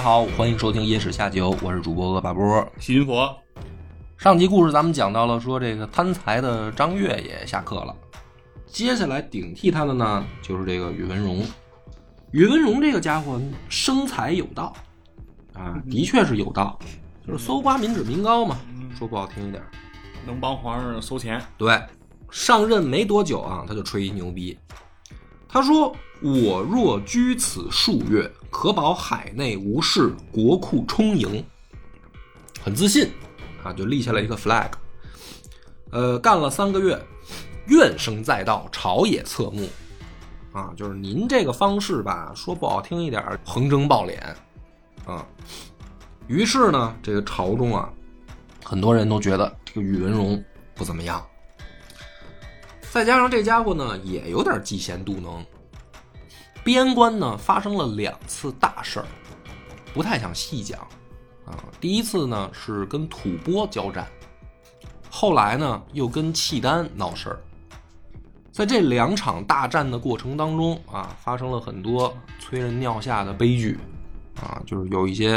[0.00, 2.66] 家好，欢迎收听《野史下酒》，我是主播恶霸波。
[2.78, 3.36] 细菌佛，
[4.16, 7.94] 上集故事咱们讲到了，说这个贪财的张悦也下课了，
[8.66, 11.44] 接下来顶替他的呢，就是这个宇文荣。
[12.30, 14.72] 宇文荣这个家伙生财有道
[15.52, 16.78] 啊，的确是有道，
[17.26, 18.58] 就是搜刮民脂民膏嘛，
[18.98, 19.62] 说不好听一点。
[20.26, 21.78] 能帮皇上收钱，对，
[22.30, 24.58] 上任没多久啊，他就吹牛逼。
[25.46, 31.44] 他说：“我若居此数月，可保海内无事，国库充盈。”
[32.62, 33.10] 很自信
[33.64, 34.70] 啊，就立下了一个 flag。
[35.90, 37.00] 呃，干了三个月，
[37.68, 39.68] 怨声载道，朝野侧目。
[40.52, 44.18] 啊，就是您这个方式吧，说不好听一点，横征暴敛
[45.06, 45.26] 啊。
[46.26, 47.90] 于是呢，这个朝中啊，
[48.64, 51.24] 很多人都觉得这个宇文荣不怎么样。
[52.90, 55.44] 再加上这家伙呢，也有点嫉贤妒能。
[56.62, 59.06] 边关呢发生了两次大事儿，
[59.92, 60.80] 不太想细讲
[61.46, 61.64] 啊。
[61.80, 64.06] 第一次呢是跟吐蕃交战，
[65.10, 67.40] 后来呢又跟契丹闹事儿。
[68.52, 73.78] 在这两场大战的过程当中啊，发生了很多催人尿下的悲剧
[74.42, 75.36] 啊，就是有一些，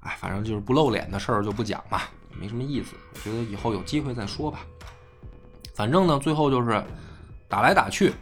[0.00, 2.02] 哎，反正就是不露脸的事儿就不讲嘛，
[2.38, 2.96] 没什么意思。
[3.14, 4.60] 我觉得以后有机会再说吧。
[5.74, 6.82] 反正呢，最后就是
[7.48, 8.12] 打来打去，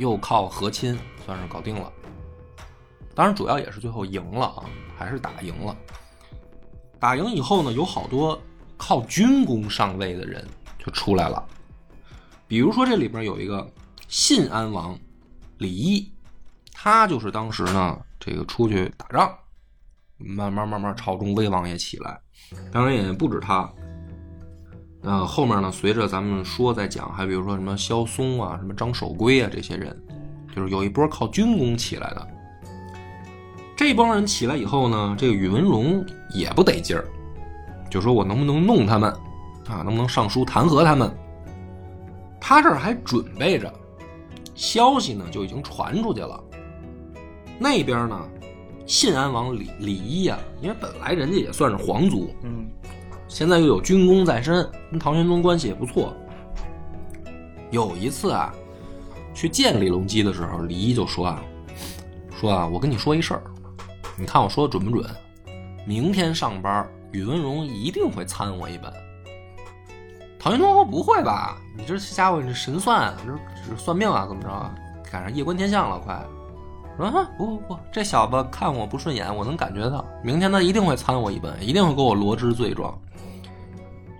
[0.00, 1.92] 又靠和亲算是搞定了。
[3.14, 4.64] 当然，主要也是最后赢了啊，
[4.96, 5.76] 还是打赢了。
[6.98, 8.40] 打赢以后呢，有好多
[8.78, 10.48] 靠军功上位的人
[10.78, 11.46] 就出来了。
[12.48, 13.70] 比如说，这里边有一个
[14.08, 14.98] 信安王
[15.58, 16.10] 李毅，
[16.72, 19.36] 他就是当时呢这个出去打仗，
[20.16, 22.18] 慢慢慢慢朝中威望也起来。
[22.72, 23.70] 当然也不止他。
[25.02, 29.96] 呃，后面呢，随着咱们说再讲，还比如说什么萧嵩啊、什么张守珪啊这些人，
[30.54, 32.28] 就是有一波靠军功起来的。
[33.74, 37.04] 这帮人起来以后呢，这个宇文荣也不得劲儿，
[37.90, 39.10] 就说我能不能弄他们
[39.66, 39.76] 啊？
[39.76, 41.10] 能不能上书弹劾他们？
[42.38, 43.72] 他这儿还准备着，
[44.54, 46.38] 消息呢就已经传出去了。
[47.58, 48.28] 那边呢，
[48.86, 52.66] 信安王李李一啊，因为本来人家也算是皇族，嗯，
[53.30, 56.12] 现在又有军功在身，跟唐玄宗关系也不错。
[57.70, 58.52] 有一次啊，
[59.32, 61.40] 去见李隆基的时候，李一就说啊，
[62.40, 63.42] 说啊，我跟你说一事儿，
[64.18, 65.08] 你看我说的准不准？
[65.86, 68.92] 明天上班，宇文荣一定会参我一本。
[70.36, 71.56] 唐玄宗说不会吧？
[71.78, 74.26] 你这家伙这神算，这这算命啊？
[74.28, 74.74] 怎么着啊？
[75.08, 76.20] 赶上夜观天象了，快！
[76.96, 82.92] 说啊不不不，这小子看我不顺眼，我能感觉到，明天他一定会参我一本，一定会给我罗织罪状。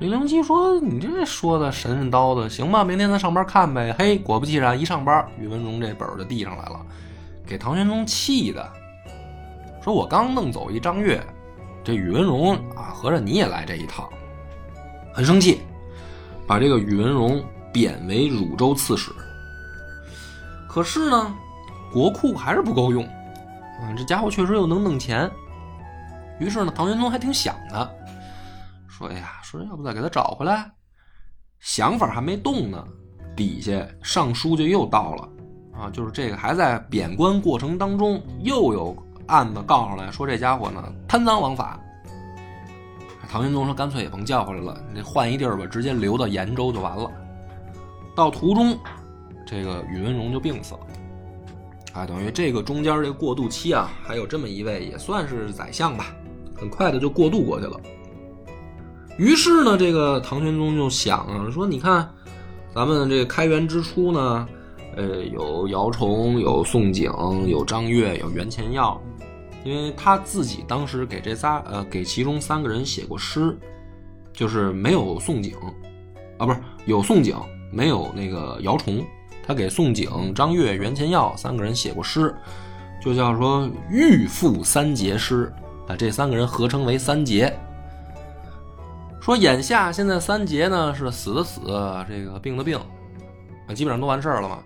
[0.01, 2.83] 李隆基说：“你这说的神神叨的，行吧？
[2.83, 6.81] 明天咱上班看呗。”嘿，果不其然，一上班，宇文荣这本就递上来了，
[7.47, 8.67] 给唐玄宗气的，
[9.83, 11.23] 说我刚弄走一张月，
[11.85, 14.09] 这宇文荣啊，合着你也来这一套，
[15.13, 15.61] 很生气。
[16.47, 19.13] 把这个宇文荣贬为汝州刺史，
[20.67, 21.35] 可是呢，
[21.93, 25.31] 国库还是不够用，啊，这家伙确实又能弄钱。
[26.39, 27.89] 于是呢，唐玄宗还挺想的，
[28.89, 30.71] 说：“呀，说要不再给他找回来？”
[31.61, 32.83] 想法还没动呢，
[33.37, 35.29] 底下上书就又到了，
[35.79, 38.97] 啊，就是这个还在贬官过程当中，又有
[39.27, 41.79] 案子告上来说这家伙呢贪赃枉法。
[43.29, 47.09] 唐玄宗说：“干脆也甭叫回来了，你换一地儿吧，直接留到延州就完了。”
[48.17, 48.77] 到途中，
[49.47, 50.81] 这个宇文荣就病死了。
[51.93, 56.07] 啊，等于这个中间这个过渡期啊，还有这么一位也算是宰相吧，
[56.57, 57.81] 很快的就过渡过去了。
[59.21, 62.09] 于是呢，这个唐玄宗就想啊，说：“你看，
[62.75, 64.49] 咱们这个开元之初呢，
[64.97, 68.99] 呃，有姚崇，有宋璟，有张悦，有袁乾耀。”
[69.63, 73.55] 因为他自己当时给这仨呃给其中三个人写过诗，
[74.33, 75.53] 就是没有宋璟，
[76.39, 77.35] 啊不是有宋璟
[77.71, 79.05] 没有那个姚崇，
[79.47, 82.35] 他给宋璟、张悦、袁乾耀三个人写过诗，
[83.05, 85.53] 就叫说欲赋三杰诗，
[85.87, 87.55] 把这三个人合称为三杰。
[89.21, 91.61] 说眼下现在三杰呢是死的死，
[92.09, 92.79] 这个病的病，
[93.69, 94.59] 啊基本上都完事儿了嘛。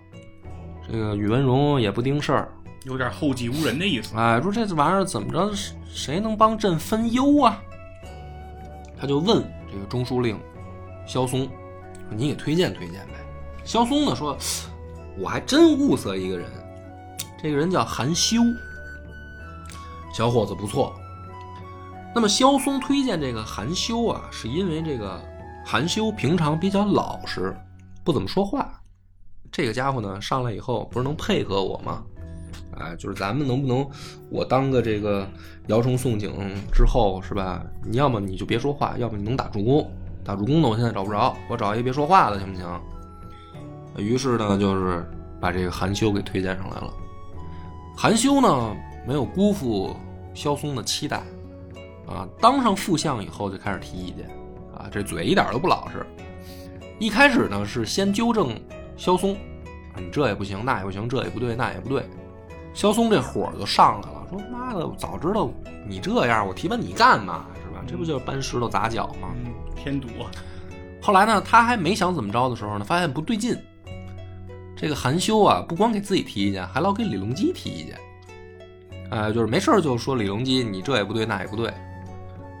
[0.87, 2.51] 这个宇文荣也不盯事儿。
[2.83, 4.15] 有点后继无人的意思。
[4.15, 5.51] 哎，说这玩意儿怎么着，
[5.87, 7.59] 谁能帮朕分忧啊？
[8.97, 10.39] 他就问这个中书令
[11.07, 11.49] 萧嵩，
[12.11, 13.13] 你给推荐推荐呗。
[13.63, 14.37] 萧嵩呢说，
[15.17, 16.47] 我还真物色一个人，
[17.41, 18.37] 这个人叫韩休，
[20.13, 20.93] 小伙子不错。
[22.15, 25.21] 那么萧嵩推荐这个韩修啊，是因为这个
[25.65, 27.53] 韩修平常比较老实，
[28.05, 28.71] 不怎么说话。
[29.51, 32.01] 这个家伙呢，上来以后不是能配合我吗？
[32.77, 33.85] 哎，就是咱们能不能，
[34.29, 35.27] 我当个这个
[35.67, 36.33] 摇虫宋景
[36.71, 37.61] 之后是吧？
[37.83, 39.91] 你要么你就别说话，要么你能打助攻。
[40.23, 42.81] 打助攻呢，我现在找不着，我找一个别说话的行不行？
[43.97, 45.05] 于是呢，就是
[45.41, 46.93] 把这个韩修给推荐上来了。
[47.93, 48.73] 韩修呢，
[49.05, 49.93] 没有辜负
[50.33, 51.21] 萧嵩的期待，
[52.07, 54.29] 啊，当上副相以后就开始提意见，
[54.75, 56.05] 啊，这嘴一点都不老实。
[56.99, 58.57] 一开始呢，是先纠正
[58.95, 59.35] 萧嵩，
[59.97, 62.03] 你这也不行，那也不行，这也不对，那也不对。
[62.73, 65.49] 萧嵩这火就上来了，说妈的，早知道
[65.87, 67.45] 你这样，我提拔你干嘛？
[67.63, 67.83] 是吧？
[67.87, 69.29] 这不就是搬石头砸脚吗？
[69.35, 70.07] 嗯，添堵。
[71.01, 73.57] 后来呢，他还没想怎么着的时候呢，发现不对劲。
[74.75, 77.97] 这个韩修啊，不光给自己提意见，还老给李隆基提意见。
[79.09, 81.73] 哎，就是没事就说李隆基，你这也不对，那也不对。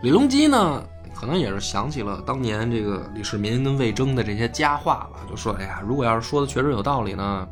[0.01, 0.83] 李隆基呢，
[1.15, 7.47] 可能也是想起了当年这个李世民跟魏征的这些佳话吧，就说：“哎呀，如果要是说的确实有道理呢，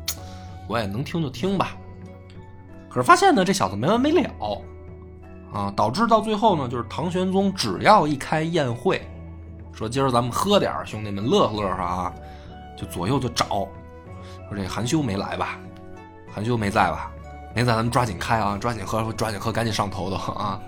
[0.68, 1.76] 我也能听就听吧。”
[2.88, 4.30] 可是发现呢，这小子没完没了，
[5.52, 9.04] 啊，导致到最后呢，就是唐玄宗只要一开宴会，
[9.72, 12.14] 说今儿咱们喝点兄弟们乐呵乐呵啊，
[12.76, 13.66] 就左右就找。
[14.48, 15.58] 说这韩休没来吧？
[16.32, 17.10] 韩休没在吧？
[17.54, 20.60] 没在，咱们抓紧开啊，抓紧喝，抓紧喝，赶紧上头头啊！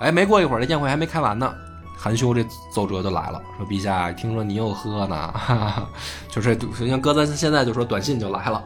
[0.00, 1.54] 哎，没过一会儿，这宴会还没开完呢，
[1.96, 5.88] 韩休这奏折就来了，说陛下，听说你又喝呢，哈 哈
[6.28, 6.54] 就这，
[6.86, 8.62] 像搁咱现在就说短信就来了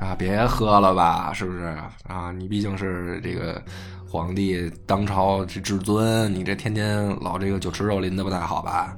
[0.00, 1.74] 啊，别喝了吧，是不是
[2.06, 2.32] 啊？
[2.32, 3.60] 你毕竟是这个
[4.08, 8.96] 皇帝，当朝这至尊，你这天天老这个酒池肉林的不太好吧？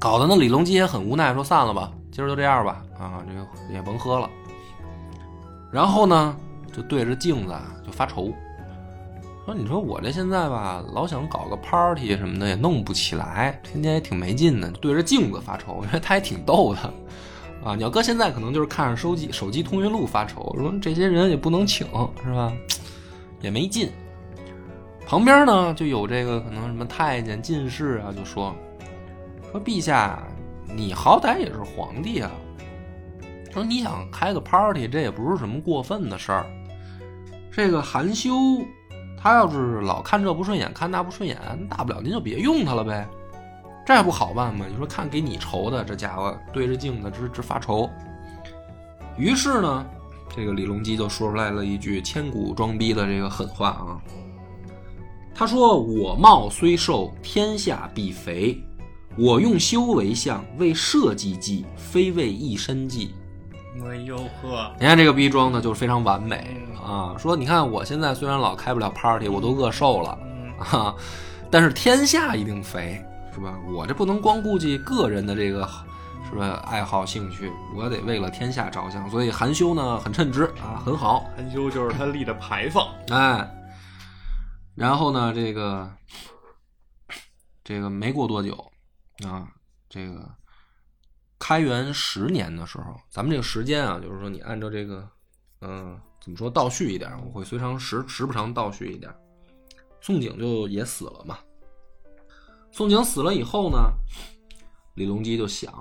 [0.00, 4.28] 搞得那李隆基也很无奈，说散了吧，今儿就这样吧，啊，这个也甭喝了。
[5.72, 6.36] 然后呢，
[6.72, 7.54] 就对着镜子
[7.84, 8.32] 就发愁，
[9.44, 14.70] 说：“你说我这现在吧，老想搞个 party 什么的，也弄不起来，天天也挺没劲的。
[14.72, 16.80] 对着镜子发愁，因为他也挺逗的，
[17.62, 21.86] 啊，你要搁现在可能就是看着手机手机通讯录发愁，说这些人也不能请，
[22.24, 22.52] 是吧？
[23.42, 23.90] 也没劲。
[25.06, 28.54] 旁边呢就有这个可能什么太监、进士啊，就说
[29.52, 30.26] 说陛下，
[30.74, 32.30] 你好歹也是皇帝啊。”
[33.52, 36.46] 说你想开个 party，这也不是什么过分的事儿。
[37.52, 38.32] 这个含羞，
[39.24, 43.08] 他要是老看这不顺眼，看那不顺眼，大不了您就别用他了呗，
[43.86, 44.66] 这不好办吗？
[44.68, 47.88] 你说看给你愁的，这家伙对着镜子直直发愁。
[49.16, 49.86] 于是呢，
[50.36, 53.96] 这个李隆基就说出来了一句千古装逼的这个狠话啊。
[55.34, 58.62] 他说：“我貌虽瘦，天下必肥。
[59.16, 63.14] 我用修为相，为社稷计，非为一身计。”
[63.82, 64.72] 哎呦呵！
[64.78, 67.14] 你看这个逼装的，就是非常完美啊。
[67.18, 70.18] 说你看我现在虽然老开不了 party，我都饿瘦了
[70.58, 70.94] 啊，
[71.50, 73.04] 但是天下一定肥，
[73.34, 73.58] 是吧？
[73.72, 75.68] 我这不能光顾及个人的这个
[76.30, 79.10] 是吧爱好兴趣，我得为了天下着想。
[79.10, 81.24] 所以含羞呢很称职啊，很好。
[81.36, 83.50] 含羞就是他立的牌坊，哎。
[84.76, 85.90] 然后呢，这个
[87.62, 88.52] 这个没过多久
[89.26, 89.48] 啊，
[89.88, 90.30] 这个。
[91.38, 95.08] 开元十年的时候，咱们这个时间啊，就是说你按照这个，
[95.60, 99.12] 嗯，怎么说倒叙一点，我会随长时时不常倒叙一点。
[100.00, 101.38] 宋璟就也死了嘛。
[102.70, 103.92] 宋璟死了以后呢，
[104.94, 105.72] 李隆基就想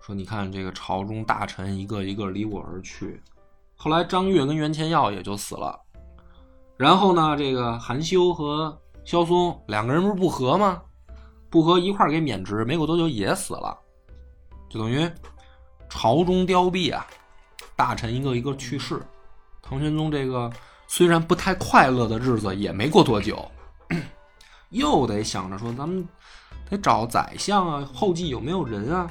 [0.00, 3.22] 说：“你看这个朝中大臣一个一个离我而去，
[3.76, 5.78] 后来张悦跟袁乾耀也就死了，
[6.76, 10.82] 然后呢，这个韩休和萧嵩两个人不是不和吗？
[11.50, 13.78] 不和一块给免职，没过多久也死了。”
[14.72, 15.06] 就等于
[15.90, 17.06] 朝中凋敝啊，
[17.76, 19.02] 大臣一个一个去世，
[19.60, 20.50] 唐玄宗这个
[20.86, 23.46] 虽然不太快乐的日子也没过多久，
[24.70, 26.08] 又得想着说咱们
[26.70, 29.10] 得找宰相啊，后继有没有人啊？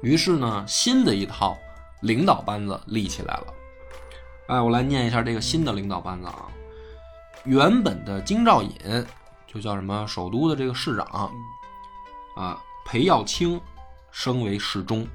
[0.00, 1.54] 于是呢，新的一套
[2.00, 3.46] 领导班子立起来了。
[4.48, 6.48] 哎，我来念一下这个新的领导班子啊。
[7.44, 8.72] 原本的京兆尹
[9.46, 11.30] 就叫什么首都的这个市长
[12.34, 13.60] 啊，裴耀卿。
[14.10, 15.06] 升为侍中，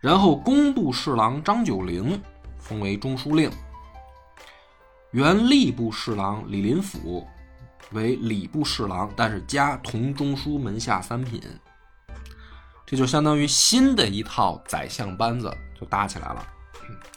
[0.00, 2.20] 然后工部侍郎张九龄
[2.58, 3.50] 封为中书令，
[5.10, 7.26] 原吏部侍郎李林甫
[7.90, 11.42] 为礼部侍郎，但是加同中书门下三品，
[12.86, 16.46] 这就相当于新的一套宰相班子就搭起来了。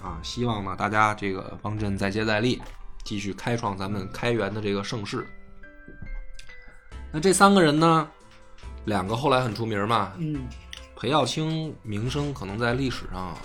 [0.02, 2.62] 啊，希望呢大家这个方阵再接再厉，
[3.04, 5.28] 继续开创咱们开元的这个盛世。
[7.12, 8.08] 那这三个人呢，
[8.86, 10.48] 两个后来很出名嘛，嗯，
[10.96, 13.36] 裴耀卿名声可能在历史上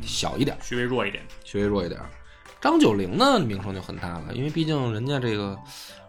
[0.00, 1.22] 小一点，稍微弱一点。
[1.44, 2.00] 稍微弱一点。
[2.60, 5.56] 张九龄呢名声就很大了，因为毕竟人家这个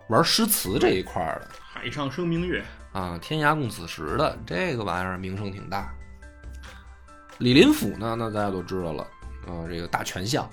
[0.09, 2.63] 玩诗词这一块儿的海上生明月，
[2.93, 5.93] 啊，天涯共此时的这个玩意儿名声挺大。
[7.39, 9.03] 李林甫呢，那大家都知道了，
[9.45, 10.43] 啊，这个大权相，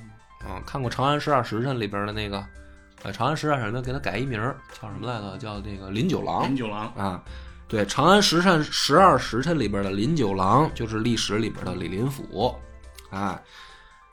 [0.41, 2.45] 啊，看过《长安十二时辰》里边的那个，
[3.05, 4.39] 呃，《长安十二时辰》给他改一名，
[4.79, 5.39] 叫什么来着？
[5.39, 7.25] 叫那个林九郎林九郎，啊。
[7.67, 12.55] 对，《长安十善十二时辰》里边的林九郎，就是历史里边的李林甫，
[13.11, 13.41] 啊，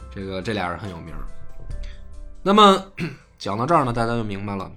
[0.10, 1.14] 这个这俩人很有名。
[2.42, 2.84] 那么
[3.38, 4.72] 讲到这儿呢，大家就明白了，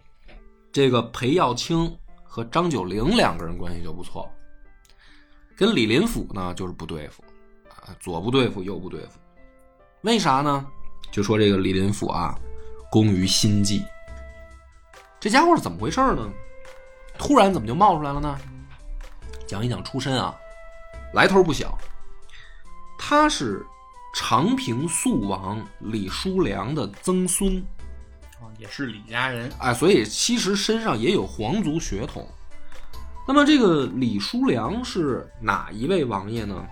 [0.73, 4.29] 这个裴耀卿和张九龄两个人关系就不错，
[5.57, 7.23] 跟李林甫呢就是不对付，
[7.71, 9.19] 啊，左不对付，右不对付。
[10.03, 10.67] 为啥呢？
[11.11, 12.37] 就说这个李林甫啊，
[12.91, 13.83] 工于心计，
[15.21, 16.29] 这家伙是怎么回事呢？
[17.17, 18.37] 突然怎么就冒出来了呢？
[19.47, 20.35] 讲一讲出身啊，
[21.13, 21.77] 来头不小。
[22.99, 23.65] 他是
[24.15, 27.59] 长平肃王李叔良的曾孙，
[28.41, 29.51] 啊，也是李家人。
[29.59, 32.27] 哎，所以其实身上也有皇族血统。
[33.27, 36.65] 那么这个李叔良是哪一位王爷呢？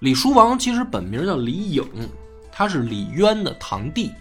[0.00, 1.84] 李叔王其实本名叫李颖，
[2.52, 4.12] 他是李渊的堂弟。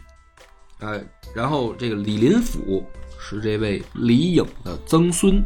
[0.79, 1.03] 哎，
[1.35, 2.85] 然后这个李林甫
[3.19, 5.43] 是这位李颖的曾孙，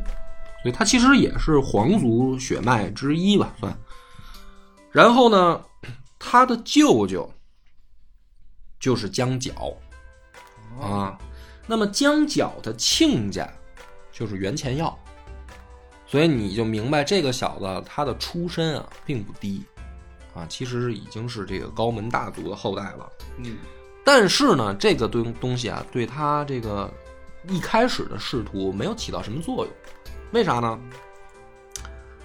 [0.61, 3.77] 所以他其实也是皇族血脉之一吧，算。
[4.91, 5.63] 然后呢，
[6.17, 7.31] 他的舅舅
[8.79, 9.53] 就是江角
[10.81, 11.17] 啊。
[11.65, 13.47] 那么江角的亲家
[14.11, 14.97] 就是袁乾耀，
[16.07, 19.63] 所以你就明白这个小子他的出身啊并不低
[20.33, 23.09] 啊，其实已经是这个高门大族的后代了。
[23.37, 23.57] 嗯，
[24.03, 26.91] 但是呢，这个东东西啊，对他这个
[27.47, 29.73] 一开始的仕途没有起到什么作用。
[30.31, 30.79] 为啥呢？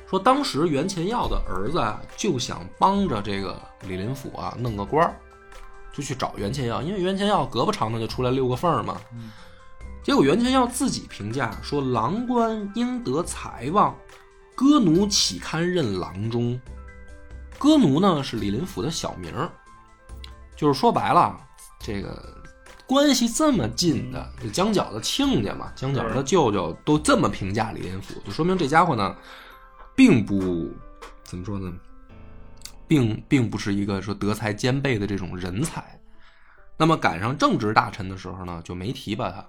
[0.07, 5.17] 说当时袁前耀的儿子啊，就想帮着这个李林甫啊弄个官儿，
[5.93, 9.01] 就去找袁前耀，因为袁前耀胳膊长的就出来溜个缝儿嘛。
[10.03, 13.97] 结果袁前耀自己评价说：“郎官应得财望，
[14.55, 16.61] 歌奴岂堪任郎中？”
[17.59, 19.51] 歌奴呢是李林甫的小名儿，
[20.55, 21.41] 就是说白了，
[21.81, 22.34] 这个
[22.87, 29.17] 关系这么近的这江角的亲家嘛，江角的舅舅都这么评价李林甫，就说明这家伙呢，
[29.97, 30.71] 并不
[31.23, 31.73] 怎么说呢，
[32.87, 35.99] 并并不是一个说德才兼备的这种人才。
[36.77, 39.47] 那么赶上正直大臣的时候呢，就没提拔他。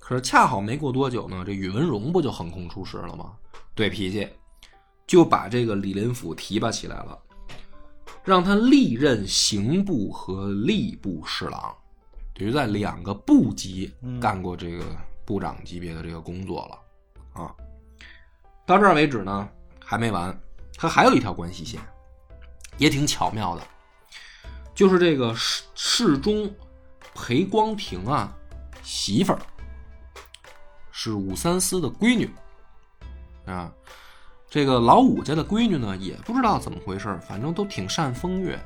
[0.00, 3.32] 可是恰好没过多久呢，这宇文荣不就横空出世了吗？
[3.74, 4.28] 对脾气，
[5.06, 7.16] 就把这个李林甫提拔起来了，
[8.24, 11.72] 让他历任刑部和吏部侍郎，
[12.34, 14.84] 等于在两个部级干过这个
[15.24, 17.54] 部长级别的这个工作了啊。
[18.64, 19.48] 到这儿为止呢，
[19.84, 20.36] 还没完，
[20.76, 21.80] 他还有一条关系线，
[22.78, 23.62] 也挺巧妙的，
[24.74, 26.52] 就是这个侍侍中
[27.14, 28.34] 裴光庭啊
[28.82, 29.38] 媳妇儿
[30.90, 32.30] 是武三思的闺女
[33.46, 33.72] 啊。
[34.48, 38.58] 这个老武家的闺女呢，也不知道怎么回事，反正都挺善风月。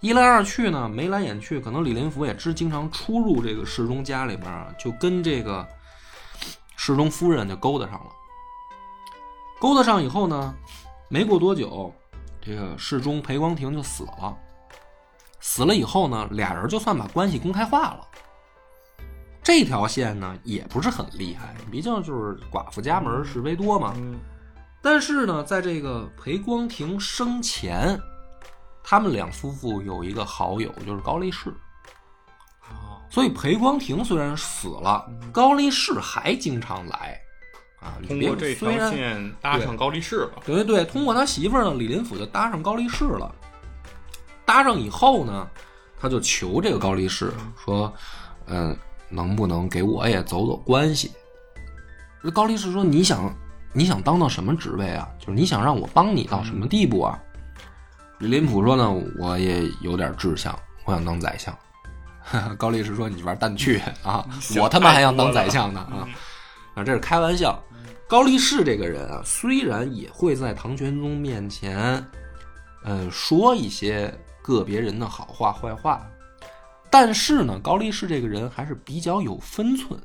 [0.00, 5.66] 一来二去呢，眉来眼去，可能李林甫也知经常出入这个侍中家里边啊，就跟这个
[6.76, 8.10] 侍中夫人就勾搭上了。
[9.58, 10.54] 勾搭上以后呢，
[11.08, 11.92] 没过多久，
[12.40, 14.36] 这个侍中裴光庭就死了。
[15.40, 18.00] 死了以后呢，俩人就算把关系公开化了。
[19.42, 23.94] 这条线呢，也不是很厉害，毕竟就是寡妇家门是非多嘛。
[24.80, 27.98] 但是呢，在这个裴光庭生前，
[28.90, 31.50] 他们两夫妇有一个好友，就是高力士。
[32.70, 37.20] 哦，所以裴光庭虽然死了，高力士还经常来
[37.82, 38.00] 啊。
[38.08, 40.42] 通过这条线搭上高力士了。
[40.42, 43.30] 对对对，通过他媳妇儿呢，李林甫就搭上高力士了。
[44.46, 45.46] 搭上以后呢，
[46.00, 47.30] 他就求这个高力士
[47.62, 47.92] 说
[48.48, 48.74] ：“嗯，
[49.10, 51.12] 能不能给我也走走关系？”
[52.24, 53.30] 这高力士说：“你想，
[53.74, 55.06] 你想当到什么职位啊？
[55.18, 57.22] 就是你想让我帮你到什么地步啊？”
[58.18, 61.56] 李林甫说呢：“我也有点志向，我想当宰相。
[62.58, 64.26] ”高力士说：“你玩蛋去啊！
[64.60, 66.08] 我他妈还想当宰相呢啊！”
[66.74, 67.62] 啊，这是开玩笑。
[68.08, 72.04] 高力士这个人啊，虽然也会在唐玄宗面前，
[72.82, 76.04] 呃，说一些个别人的好话、坏话，
[76.90, 80.00] 但是呢，高力士这个人还是比较有分寸，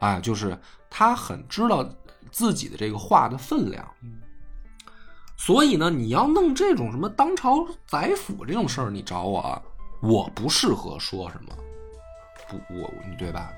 [0.00, 0.58] 啊，就是
[0.90, 1.88] 他很知道
[2.32, 3.86] 自己的这个话的分量。
[5.38, 9.62] 所以呢，你要弄这种什么当朝宰辅这种事儿，你找我啊，
[10.00, 11.56] 我不适合说什么，
[12.48, 13.50] 不，我你对吧？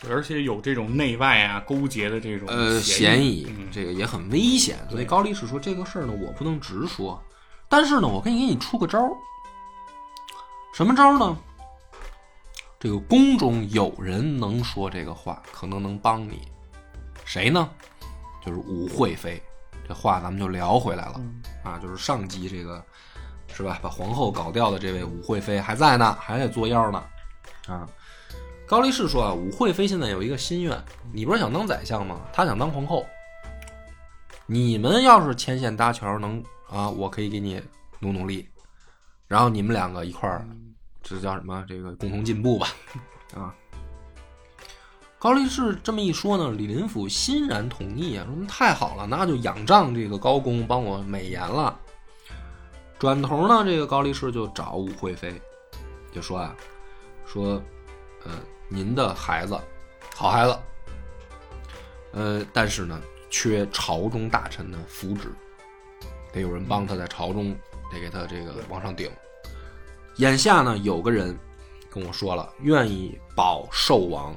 [0.00, 7.20] 对而且有这种内外啊勾结的这种呃，嫌嫌疑嗯，这个也很危险，所以高力士说这个事儿呢，我不能直说，
[7.68, 9.10] 但是呢，我可以给你出个招儿。
[10.74, 11.36] 什么招儿呢？
[12.78, 16.42] 这个宫中有人能说这个话，可能能帮你。
[17.24, 17.68] 谁呢？
[18.44, 19.40] 就是武惠妃。
[19.86, 22.82] 这话咱们就聊回来了、嗯啊，就是上集这个
[23.52, 23.78] 是吧？
[23.82, 27.04] 把皇后搞掉的这位武惠妃还在呢，还在作妖呢
[27.66, 27.88] 啊。
[28.66, 32.20] 高力士说啊，武惠妃现在有一个心愿，你不是想当宰相吗？
[32.32, 33.06] 她想当皇后。
[34.46, 37.62] 你们要是牵线搭桥能啊，我可以给你
[38.00, 38.48] 努努力，
[39.28, 40.46] 然后你们两个一块儿，
[41.02, 41.64] 这叫什么？
[41.68, 42.68] 这个共同进步吧，
[43.34, 43.54] 啊。
[45.22, 51.78] 高力士这么一说呢，李林甫欣然同意啊，说太好了，那就仰仗这个高公帮我美言了。
[52.98, 55.40] 转头呢，这个高力士就找武惠妃，
[56.12, 56.56] 就说啊，
[57.24, 57.62] 说，
[58.24, 58.32] 呃，
[58.68, 59.56] 您的孩子，
[60.12, 60.58] 好孩子，
[62.10, 63.00] 呃，但是呢，
[63.30, 65.32] 缺朝中大臣的扶植，
[66.32, 67.54] 得有人帮他在朝中
[67.92, 69.08] 得给他这个往上顶。
[70.16, 71.38] 眼下呢，有个人
[71.88, 74.36] 跟我说了，愿意保寿王，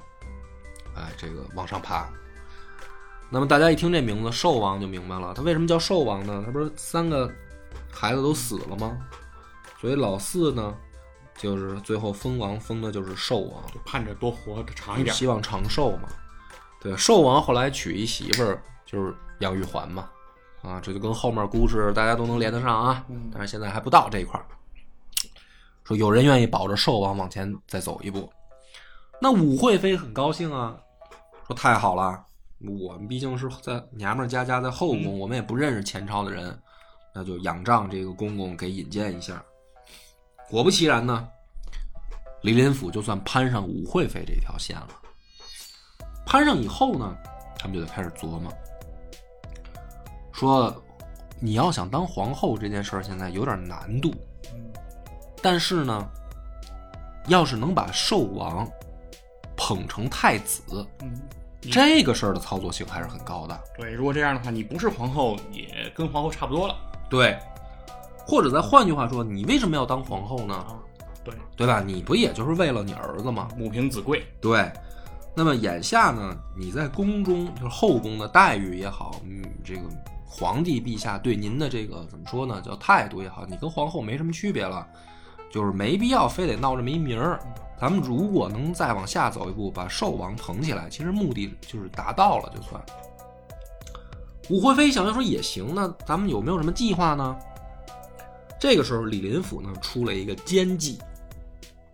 [0.95, 2.09] 哎，这个往上爬。
[3.29, 6.43] 那么大家一听这名字“寿王”就明白了，他为什么叫寿王呢？
[6.45, 7.29] 他不是三个
[7.91, 8.97] 孩子都死了吗？
[9.81, 10.75] 所以老四呢，
[11.35, 13.61] 就是最后封王封的就是寿王。
[13.73, 15.13] 就盼着多活得长一点。
[15.13, 16.07] 希望长寿嘛。
[16.79, 20.07] 对，寿王后来娶一媳妇儿就是杨玉环嘛，
[20.61, 23.03] 啊，这就跟后面故事大家都能连得上啊。
[23.09, 24.45] 嗯但是现在还不到这一块儿。
[25.83, 28.31] 说有人愿意保着寿王往前再走一步，
[29.19, 30.75] 那武惠妃很高兴啊，
[31.47, 32.25] 说太好了，
[32.79, 36.59] 我们毕竟是在娘们儿家家在后宫，我们也不认识前朝的人，
[37.13, 39.43] 那就仰仗这个公公给引荐一下。
[40.49, 41.27] 果不其然呢，
[42.41, 44.89] 李林甫就算攀上武惠妃这条线了。
[46.25, 47.15] 攀上以后呢，
[47.59, 48.51] 他们就得开始琢磨，
[50.31, 50.83] 说
[51.39, 54.11] 你要想当皇后这件事儿现在有点难度，
[55.43, 56.09] 但是呢，
[57.27, 58.67] 要是能把寿王
[59.67, 61.19] 捧成太子，嗯，
[61.71, 63.59] 这个事儿的操作性还是很高的。
[63.75, 66.75] 对，如果这样的话，你不是皇后，也跟皇后差不多了
[67.09, 67.35] 对，
[68.27, 70.53] 或者再换句话说，你为什么要当皇后呢？
[70.53, 70.77] 啊。
[71.23, 71.81] 对，对吧？
[71.83, 73.47] 你不也就是为了你儿子吗？
[73.57, 74.23] 母凭子贵。
[74.39, 74.71] 对。
[75.33, 79.81] 那么眼下呢，你在宫中就是后宫的待遇也好，嗯，这个
[80.23, 84.87] 皇帝陛下对您的这个怎么说呢，叫态度也好，你跟皇后没什么区别了，
[85.51, 87.39] 就是没必要非得闹这么一名儿。
[87.79, 92.81] 咱们如果能再往下走一步，把寿王捧起来，其实目的就是达到了，就算。
[94.49, 97.35] 武惠妃想要说也行，那咱们有没有什么计划呢？
[98.59, 100.99] 这个时候，李林甫呢出了一个奸计，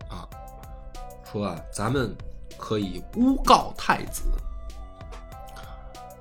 [0.08, 0.28] 啊，
[1.24, 2.14] 说啊，咱们
[2.56, 4.22] 可以诬告太子。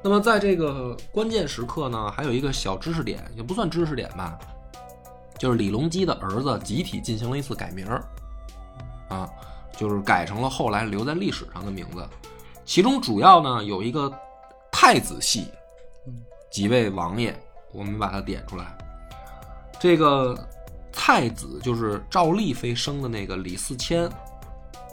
[0.01, 4.39] 那么在这个关键时刻呢，还有一个小知识点，也不算知识点吧，
[5.41, 8.03] 就是李隆基的儿子集体进行了一次改名儿，
[9.09, 9.27] 啊，
[9.75, 12.07] 就是改成了后来留在历史上的名字。
[12.63, 14.07] 其中主要呢有一个
[14.71, 15.47] 太子系
[16.51, 17.35] 几位王爷，
[17.71, 18.77] 我们把它点出来。
[19.79, 20.37] 这个
[20.91, 24.07] 太子就是赵丽妃生的那个李嗣谦，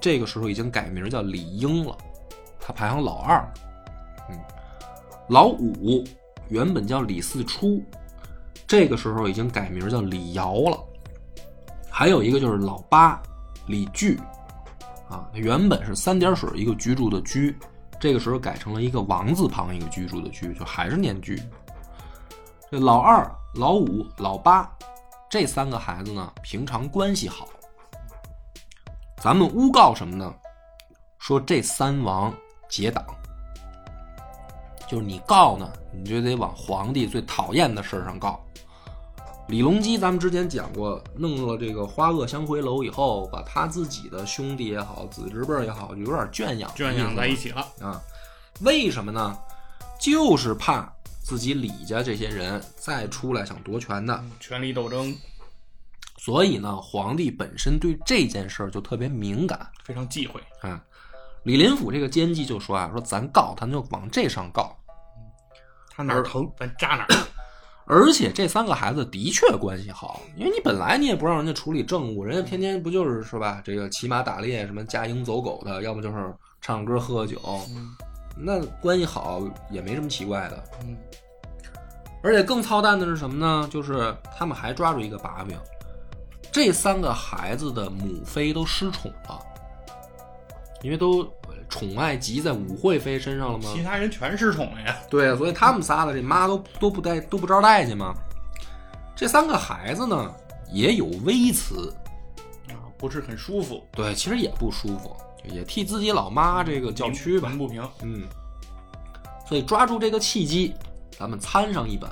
[0.00, 1.94] 这个时候已经改名叫李英了，
[2.58, 3.46] 他排行老二。
[4.30, 4.40] 嗯，
[5.28, 6.02] 老五
[6.48, 7.82] 原本叫李嗣初，
[8.68, 10.78] 这个时候已经改名叫李尧了。
[11.90, 13.20] 还有一个就是老八
[13.66, 14.20] 李据，
[15.08, 17.58] 啊，原本是三点水一个居住的居，
[17.98, 21.42] 这个时候改成了一个王字旁一个居住的居，就还是念居。
[22.70, 24.70] 这老二、老五、老八
[25.30, 27.48] 这三个孩子呢，平常关系好。
[29.16, 30.32] 咱们诬告什么呢？
[31.18, 32.32] 说这三王
[32.68, 33.04] 结党，
[34.88, 38.42] 就是你告呢，你就得往皇帝最讨厌的事儿上告。
[39.48, 47.66] 李隆基，咱们之前讲过，弄了这个花萼相回楼以后，把他自己的兄弟也好，子侄辈儿也好，就有点圈养圈养在一起了。
[47.80, 48.00] 啊。
[48.60, 49.38] 为什么呢？
[50.00, 50.90] 就是怕
[51.22, 55.14] 自己李家这些人再出来想夺权的，权力斗争
[56.18, 60.40] 所以呢，皇帝本身对这件事儿就特别敏感非常忌讳。
[60.60, 60.82] 啊。
[61.44, 64.76] 李林甫这个奸计就说啊，说咱告他就往这上告，
[65.90, 67.08] 他哪儿疼，咱扎哪儿。
[67.90, 73.62] 而且这三个孩子的确关系好，因为你本来你也不让人家处理政务，人家天天不就是是吧？
[73.64, 77.96] 这个骑马打猎，什么驾鹰走狗的，要么就是唱歌喝酒，嗯
[78.36, 80.64] 那关系好也没什么奇怪的。
[80.82, 80.96] 嗯
[82.20, 83.66] 而且更操蛋的是什么呢？
[83.70, 85.56] 就是他们还抓住一个把柄，
[86.52, 89.40] 这三个孩子的母妃都失宠了，
[90.82, 91.24] 因为都
[91.68, 93.70] 宠爱集在武惠妃身上了吗？
[93.74, 94.96] 其他人全失宠了呀。
[95.10, 98.14] 对，所以他们仨的这妈都都不带都不招待去吗。
[99.16, 100.32] 这三个孩子呢
[100.70, 101.92] 也有微词，
[102.68, 107.58] 啊，不是很舒服，对，其实也不舒服，也替自己老妈这个叫屈吧鸣。
[107.58, 107.88] 不平。
[108.02, 108.22] 嗯，
[109.48, 110.74] 所以抓住这个契机，
[111.18, 112.08] 咱们参上一本，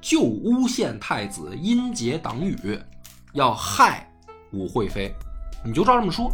[0.00, 2.80] 就诬陷太子阴节党羽，
[3.34, 4.10] 要害
[4.52, 5.14] 武惠妃，
[5.62, 6.32] 你就照这么说。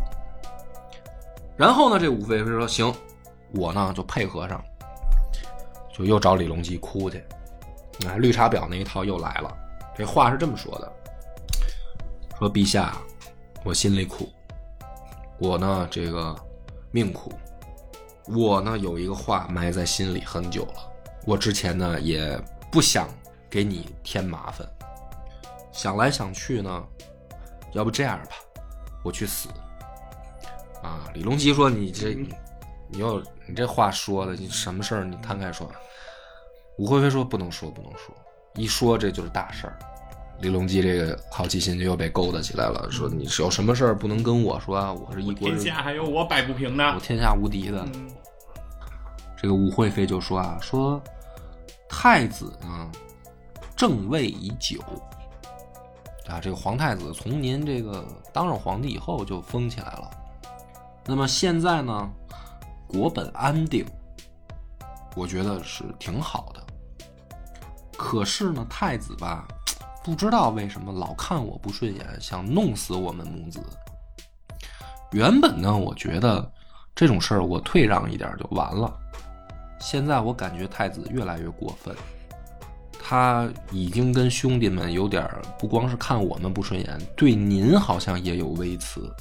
[1.56, 2.92] 然后呢，这武惠妃说行，
[3.52, 4.62] 我呢就配合上，
[5.92, 7.18] 就又找李隆基哭去。
[8.06, 9.56] 啊，绿茶婊那一套又来了。
[9.96, 10.92] 这话是这么说的：
[12.38, 12.96] 说陛下，
[13.64, 14.28] 我心里苦，
[15.38, 16.34] 我呢这个
[16.90, 17.32] 命苦，
[18.26, 20.90] 我呢有一个话埋在心里很久了。
[21.24, 22.36] 我之前呢也
[22.72, 23.08] 不想
[23.48, 24.68] 给你添麻烦，
[25.70, 26.84] 想来想去呢，
[27.72, 28.30] 要不这样吧，
[29.04, 29.48] 我去死。
[30.84, 32.14] 啊，李隆基说：“你这，
[32.88, 35.66] 你要你这话说的，你什么事儿你摊开说。”
[36.76, 38.14] 武惠妃说：“不能说，不能说，
[38.56, 39.78] 一说这就是大事儿。”
[40.42, 44.92] 李隆基这个好奇心就又被勾搭起来了，说：“你是有什么事儿不能跟我说啊？
[44.92, 47.00] 我是一国天下还有我摆不平的我。
[47.00, 47.82] 天下无敌的。
[47.94, 48.10] 嗯
[49.36, 51.02] 这个武惠妃就说啊，说
[51.88, 52.90] 太子啊
[53.76, 54.80] 正位已久
[56.26, 60.10] 啊，这个皇太子从您这个当上皇帝以后就封起来了。
[61.06, 62.10] 那么现在呢，
[62.86, 63.84] 国本安定，
[65.14, 66.62] 我觉得是挺好的。
[67.96, 69.46] 可是呢，太子吧，
[70.02, 73.60] 不知道为什么老看我不顺眼，想弄死我们母子。
[75.12, 76.50] 原本呢，我觉得
[76.94, 78.92] 这种事儿我退让一点就完了。
[79.78, 81.94] 现在我感觉太子越来越过分，
[82.98, 89.14] 他已经跟兄弟们有点儿不光是看我们不顺眼，对您好像也有微词。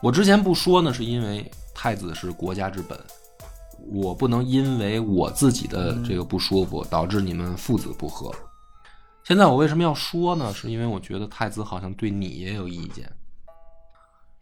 [0.00, 2.98] 我之前不说呢，是因为太子是国家之本，
[3.90, 8.32] 我不能因为我自己的这个不舒服导致你们父子不和。
[9.24, 10.54] 现在我为什么要说呢？
[10.54, 13.10] 是因为我觉得太子好像对你也有意见。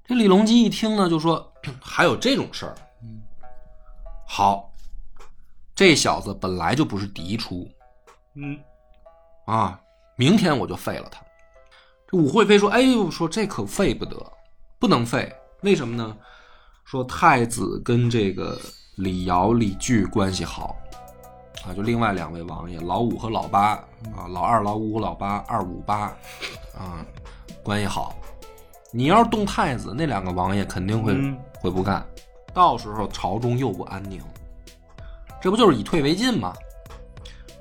[0.04, 2.74] 这李隆基一听呢，就说还有这种事儿。
[4.28, 4.70] 好，
[5.74, 7.66] 这小子本来就不是嫡出
[8.34, 8.58] 嗯，
[9.46, 9.80] 啊，
[10.16, 11.20] 明天我就废了他。
[12.06, 14.16] 这武惠妃说：“哎呦，说这可废不得，
[14.78, 15.34] 不能废。
[15.62, 16.16] 为什么呢？
[16.84, 18.56] 说太子跟这个
[18.96, 20.76] 李尧、李据关系好
[21.66, 23.70] 啊，就另外两位王爷老五和老八
[24.14, 26.16] 啊，老二、老五、老八，二五八
[26.78, 27.04] 啊，
[27.64, 28.14] 关系好。
[28.92, 32.06] 你要是动太子，那两个王爷肯定会、嗯会不干，
[32.54, 34.22] 到时候朝中又不安宁。
[35.40, 36.54] 这不就是以退为进吗？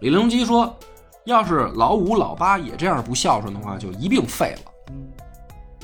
[0.01, 0.77] 李隆基说，
[1.23, 4.71] 要是老五、老八也这样不孝顺的话，就一并废了。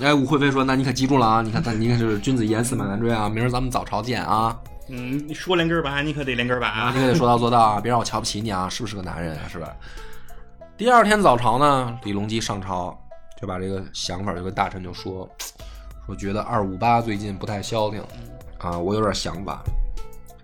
[0.01, 1.41] 嗯哎，武惠妃说：“那你可记住了啊！
[1.43, 3.29] 你看，他你看是君子言，驷马难追啊！
[3.29, 4.59] 明儿咱们早朝见啊！
[4.89, 7.79] 嗯，你说连根儿拔，你可得连根儿拔啊，你可得说到做到啊！
[7.79, 8.67] 别让我瞧不起你啊！
[8.67, 9.47] 是不是个男人啊？
[9.47, 9.71] 是吧？”
[10.75, 12.99] 第二天早朝呢，李隆基上朝
[13.39, 15.29] 就把这个想法就跟大臣就说
[16.07, 18.03] ：“说觉得二五八最近不太消停
[18.57, 19.61] 啊，我有点想法。”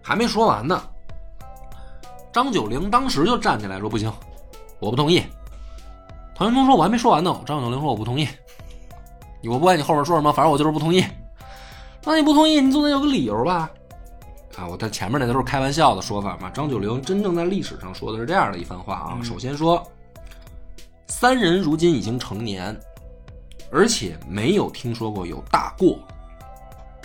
[0.04, 0.80] 还没说完呢，
[2.32, 4.14] 张九龄当时就站起来说：“不行，
[4.80, 5.24] 我不同意。”
[6.38, 8.28] 唐玄宗说：“我还没说完呢。”张九龄说：“我不同意。”
[9.44, 11.04] 我不管你后面说什么，反正我就是不同意。
[12.04, 13.70] 那你不同意，你总得有个理由吧？
[14.58, 16.50] 啊，我在前面那都是开玩笑的说法嘛。
[16.50, 19.14] 张九龄真正在历史上说的是这样的一番话啊。
[19.16, 19.86] 嗯首先说，
[21.08, 22.76] 三人如今已经成年，
[23.72, 26.00] 而且没有听说过有大过，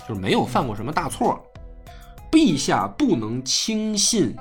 [0.07, 1.39] 就是没有犯过什么大错。
[2.31, 4.35] 陛下不能轻信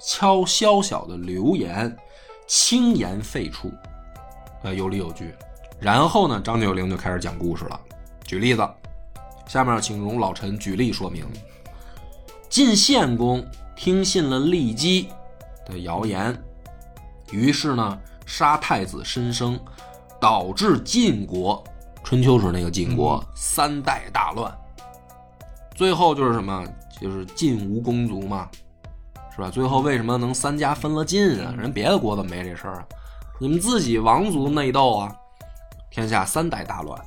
[0.00, 1.94] 敲宵小的流言，
[2.46, 3.70] 轻言废黜，
[4.62, 5.34] 呃，有理有据。
[5.82, 7.80] 然后呢，张九龄就开始讲故事了，
[8.24, 8.66] 举例子。
[9.48, 11.26] 下面请容老臣举例说明。
[12.48, 15.08] 晋献公听信了骊姬
[15.66, 16.40] 的谣言，
[17.32, 19.58] 于是呢杀太子申生，
[20.20, 21.62] 导致晋国
[22.04, 24.56] 春秋时那个晋国、三代大乱。
[25.74, 26.64] 最后就是什么？
[27.00, 28.48] 就是晋无公族嘛，
[29.34, 29.50] 是吧？
[29.50, 31.52] 最后为什么能三家分了晋啊？
[31.58, 32.86] 人别的国怎么没这事儿啊？
[33.40, 35.12] 你们自己王族内斗啊！
[35.92, 36.98] 天下三代大乱，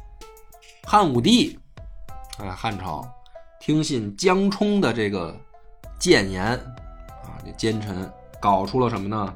[0.86, 1.58] 汉武帝，
[2.38, 3.04] 哎，汉朝
[3.60, 5.36] 听信江充的这个
[6.00, 8.08] 谏言啊，这奸臣
[8.40, 9.34] 搞出了什么呢？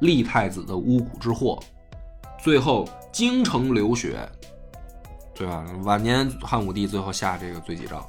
[0.00, 1.58] 立太子的巫蛊之祸，
[2.42, 4.28] 最后京城流血，
[5.34, 5.64] 对吧？
[5.82, 8.06] 晚年汉武帝最后下这个罪己诏。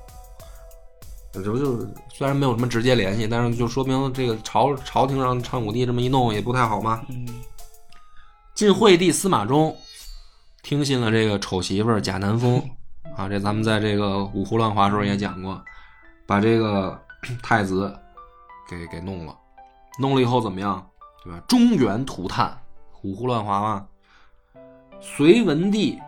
[1.32, 1.80] 这不就
[2.14, 7.02] 虽然没有什么直接联系，但是就说明这个朝朝廷让汉武帝这么一弄也不太好嘛。
[7.08, 7.26] 嗯
[8.54, 9.76] 晋惠帝司马衷
[10.64, 12.62] 听信了这个丑媳妇儿贾南风
[13.18, 15.62] 啊，这咱们在这个五胡乱华时候也讲过，
[16.26, 17.00] 把这个
[17.44, 17.94] 太子
[18.70, 19.36] 给给弄了，
[20.00, 20.86] 弄了以后怎么样，
[21.24, 21.42] 对吧？
[21.48, 22.58] 中原涂炭，
[23.02, 23.88] 五胡乱华嘛。
[25.02, 26.00] 隋文帝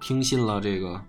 [0.00, 1.00] 听信了这个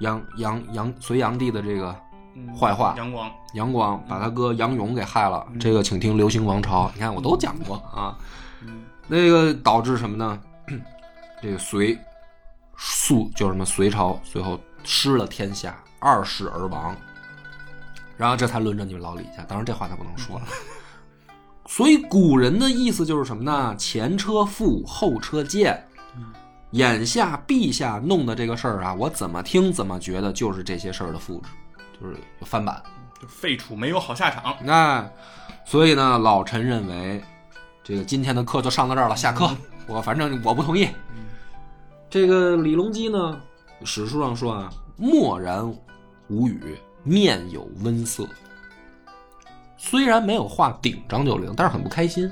[0.00, 1.94] 杨杨杨隋炀帝的这个
[2.36, 8.16] 嗯坏话杨广，杨广，把他哥杨勇给害了，这个请听《流星王朝》，你看我都讲过啊。
[8.62, 10.40] 嗯那个导致什么呢？
[11.42, 11.98] 这个隋
[12.76, 16.96] 肃就什么隋朝最后失了天下，二世而亡，
[18.16, 19.42] 然后这才轮着你们老李家。
[19.48, 20.46] 当然这话他不能说了。
[21.66, 23.74] 所以古人的意思就是什么呢？
[23.76, 25.82] 前车覆，后车鉴。
[26.72, 31.48] 眼下陛下弄的这个事儿啊，我怎么听怎么觉得就是这些事儿的复制，
[31.98, 32.82] 就是翻版。
[33.20, 34.54] 就废除没有好下场。
[34.62, 35.08] 那
[35.64, 37.22] 所以呢，老臣认为，
[37.82, 39.48] 这个今天的课就上到这儿了，下课。
[39.86, 40.88] 我反正我不同意。
[42.16, 43.38] 这个李隆基呢，
[43.84, 45.70] 史书上说啊，默然
[46.28, 48.26] 无语，面有温色。
[49.76, 52.26] 虽然没有话顶张九龄，但是很不开心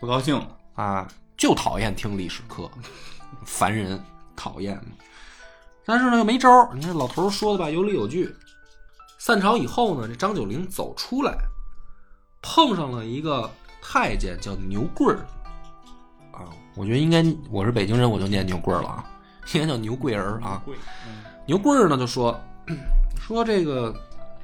[0.00, 0.40] 不高兴，
[0.72, 2.70] 啊，就讨厌听历史课，
[3.44, 4.02] 烦人，
[4.34, 4.80] 讨厌。
[5.84, 8.34] 但是呢，又没招儿你看老头说的吧，有理有据。
[9.18, 11.36] 散朝以后呢，这张九龄走出来，
[12.40, 13.50] 碰上了一个
[13.82, 15.18] 太监叫牛贵儿
[16.32, 16.48] 啊。
[16.74, 19.04] 我觉得应该我是北京人，我就念牛贵儿了啊，
[19.54, 20.62] 应该叫牛贵儿啊。
[20.66, 22.38] 嗯牛贵儿呢就说
[23.20, 23.94] 说这个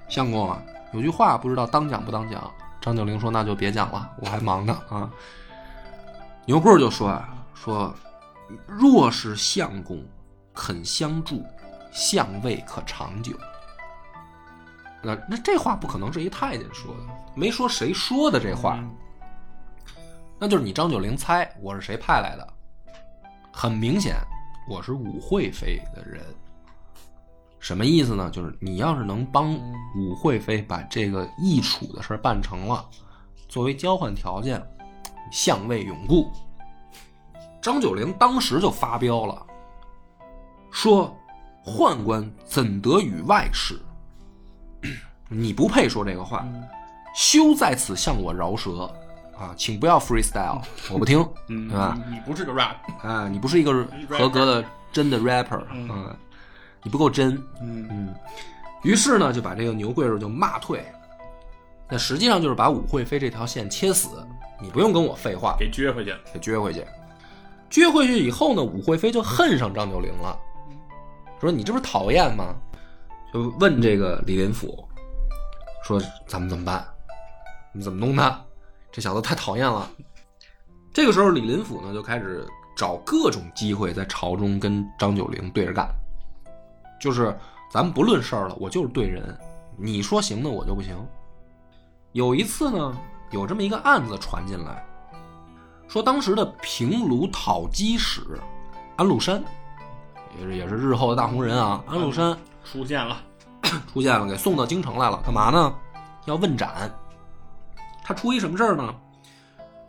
[0.08, 0.62] 相公啊，
[0.92, 2.48] 有句话不知道当讲不当讲。
[2.80, 5.10] 张九龄说那就别讲了，我还忙呢啊。
[6.44, 7.94] 牛贵儿就说啊说，
[8.66, 10.04] 若是相公
[10.54, 11.44] 肯相助，
[11.92, 13.32] 相位可长久。
[15.02, 18.90] 那那这话不可能是一太监说的，没说谁说的这话，嗯
[20.38, 22.52] 那就是你张九龄猜我是谁派来的。
[23.52, 24.16] 很明显，
[24.68, 26.22] 我是武惠妃的人。
[27.58, 28.30] 什么意思呢？
[28.30, 29.54] 就是你要是能帮
[29.96, 32.84] 武惠妃把这个易楚的事儿办成了，
[33.48, 34.60] 作为交换条件，
[35.30, 36.30] 相位永固。
[37.60, 39.46] 张九龄当时就发飙了，
[40.72, 41.16] 说
[41.64, 43.80] ：“宦官怎得与外事？
[45.28, 46.44] 你不配说这个话，
[47.14, 48.92] 休在此向我饶舌
[49.36, 49.54] 啊！
[49.56, 51.98] 请不要 freestyle，我不听，嗯，对吧？
[52.08, 53.72] 你你不是个 rap，啊，你不是一个
[54.08, 56.16] 合格的真的 rapper，嗯嗯，
[56.82, 58.14] 你不够真，嗯嗯。
[58.82, 60.84] 于是呢，就把这个牛贵人就骂退。
[61.88, 64.26] 那实际上就是把武惠妃这条线切死，
[64.60, 66.14] 你不用跟我废话，给撅回去。
[66.32, 66.84] 给撅回去。
[67.70, 70.38] 撅回去以后呢，武惠妃就恨上张九龄了，
[71.40, 72.54] 说你这不是讨厌吗？
[73.32, 74.86] 就问这个李林甫，
[75.84, 76.86] 说咱们怎么办？
[77.72, 78.38] 你怎么弄他？
[78.92, 79.90] 这小子太讨厌了。
[80.92, 85.88] 这个时候，李林甫呢就开始找各种机会在朝中跟张九龄对着干，
[87.00, 87.34] 就是
[87.70, 89.34] 咱们不论事儿了，我就是对人，
[89.78, 90.94] 你说行的我就不行。
[92.12, 92.94] 有一次呢，
[93.30, 94.86] 有这么一个案子传进来，
[95.88, 98.20] 说当时的平卢讨击使
[98.96, 99.42] 安禄山，
[100.38, 103.16] 也是也是日后的大红人啊，安禄山出现了，
[103.90, 105.74] 出现了，给送到京城来了，干嘛呢？
[106.26, 106.94] 要问斩。
[108.12, 108.94] 出一什么事儿呢？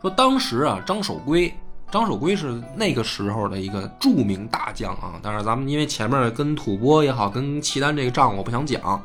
[0.00, 1.52] 说当时啊，张守珪，
[1.90, 5.18] 张守珪是那个时候的一个著名大将啊。
[5.22, 9.02] 但是咱们因为前面跟吐蕃也好，跟契丹这个仗我不想讲，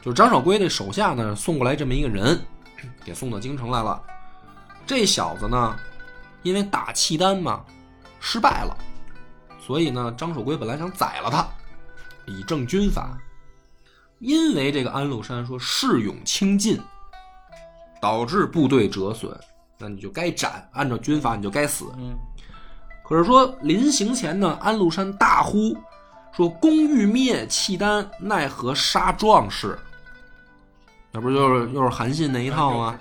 [0.00, 2.40] 就是张守珪的手下呢送过来这么一个人，
[3.04, 4.02] 给送到京城来了。
[4.86, 5.76] 这小子呢，
[6.42, 7.62] 因为打契丹嘛，
[8.18, 8.76] 失败了，
[9.60, 11.46] 所以呢，张守珪本来想宰了他，
[12.26, 13.18] 以正军法。
[14.18, 16.80] 因为这个安禄山说恃勇轻进，
[18.02, 19.32] 导致部队折损，
[19.78, 21.86] 那你就该斩，按照军法你就该死。
[21.96, 22.18] 嗯
[23.04, 25.76] 可是说临行前呢，安禄山大呼
[26.34, 29.78] 说：“公欲灭契丹，奈何杀壮士？”
[31.12, 32.98] 那不就是又是韩信那一套吗？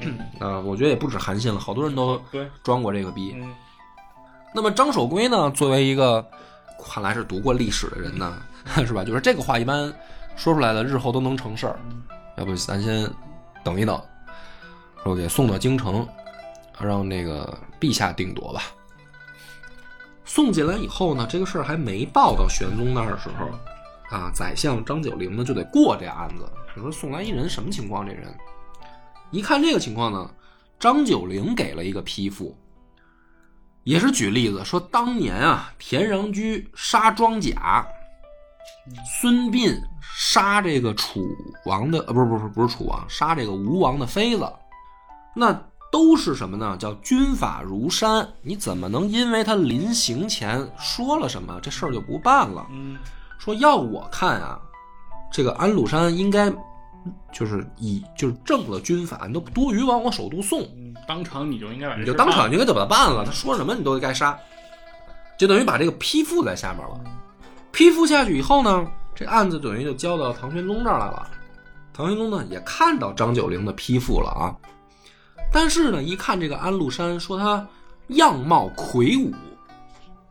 [0.00, 2.20] 嗯， 啊、我觉得也不止韩信了，好多人都，
[2.62, 3.34] 装过这个逼。
[3.36, 3.52] 嗯
[4.54, 6.24] 那么张守珪呢，作为一个
[6.82, 8.40] 看来是读过历史的人呢，
[8.86, 9.04] 是吧？
[9.04, 9.92] 就是这个话一般
[10.36, 11.78] 说出来的，日后都能成事儿。
[12.36, 13.10] 要不咱先
[13.64, 14.00] 等一等，
[15.04, 16.06] 说给送到京城，
[16.80, 18.62] 让那个陛下定夺吧。
[20.24, 26.46] 送进来以后呢，这个事儿还没报到玄宗那儿的时候，啊，宰相张九龄呢就得过这案子。
[26.76, 28.06] 你说送来一人什么情况？
[28.06, 28.32] 这人
[29.30, 30.30] 一看这个情况呢，
[30.78, 32.56] 张九龄给了一个批复，
[33.84, 37.86] 也是举例子说，当年啊，田穰苴杀庄贾，
[39.20, 39.74] 孙膑
[40.14, 41.26] 杀这个楚
[41.64, 44.46] 王的，呃，不是不是不是楚王，杀这个吴王的妃子，
[45.38, 45.52] 那
[45.90, 46.76] 都是什么呢？
[46.78, 52.66] 叫军法如山，你怎么能因为他临行前说了什么，这事儿就不办了？
[52.70, 52.98] 嗯，
[53.38, 54.60] 说要我看啊，
[55.32, 56.52] 这个安禄山应该
[57.32, 64.36] 就是以就是正了军法，你都多余往我首都送，嗯当场你就应该把这你就当场就应该就把他办了，他说什么你都该杀，
[65.38, 67.00] 就等于把这个批复在下面了。
[67.70, 71.30] 批复下去以后呢，这案子等于就交到唐玄宗这儿来了。
[71.94, 74.54] 唐玄宗呢也看到张九龄的批复了啊，
[75.52, 77.66] 但是呢，一看这个安禄山，说他
[78.08, 79.32] 样貌魁梧。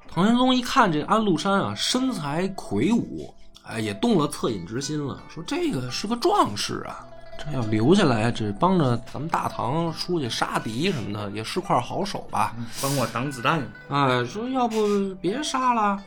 [0.10, 7.06] 唐玄宗一看这安禄山啊，身材魁梧，哎，也动了恻隐之心了，说这个是个壮士啊，
[7.38, 12.56] 这要留下来，这帮着咱们大唐出去杀敌什么的，也是块好手吧。
[12.82, 13.62] 帮我挡子弹。
[13.90, 14.78] 哎，说要不
[15.22, 16.02] 别杀了。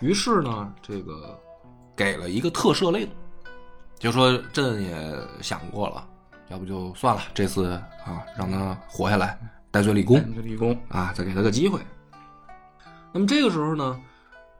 [0.00, 1.36] 于是呢，这个
[1.96, 3.08] 给了一个特赦令，
[3.98, 6.06] 就说朕也想过了，
[6.48, 7.66] 要不就算了，这次
[8.04, 9.38] 啊让他活下来，
[9.70, 11.80] 戴罪立功戴罪立功，啊，再给他个机会。
[13.12, 14.00] 那么这个时候呢，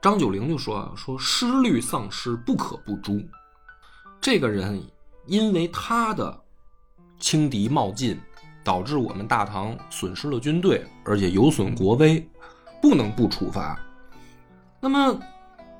[0.01, 3.25] 张九龄就说啊，说失律丧失不可不诛。
[4.19, 4.83] 这个人
[5.25, 6.37] 因为他的
[7.19, 8.19] 轻敌冒进，
[8.63, 12.27] 导致我们大唐损失了军队，而且有损国威，
[12.81, 13.79] 不能不处罚。
[14.79, 15.19] 那么，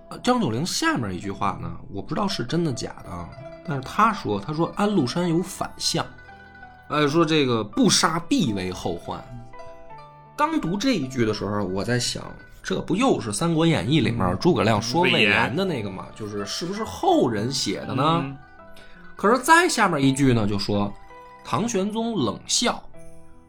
[0.10, 3.30] 呃张九龄下面一句话呢，我不知道是真的假的啊，
[3.68, 6.06] 但是他说，他说安禄山有反相，
[6.88, 9.22] 哎，说这个不杀必为后患。
[10.36, 12.24] 刚读这一句的时候，我在想，
[12.64, 16.08] 这不又是《三国演义》里面诸葛亮说魏魏延延的那个吗？
[16.16, 18.22] 就是是不是后人写的呢？
[18.24, 18.38] 嗯
[19.16, 20.94] 可是再下面一句呢，就说
[21.44, 22.80] 唐玄宗冷笑，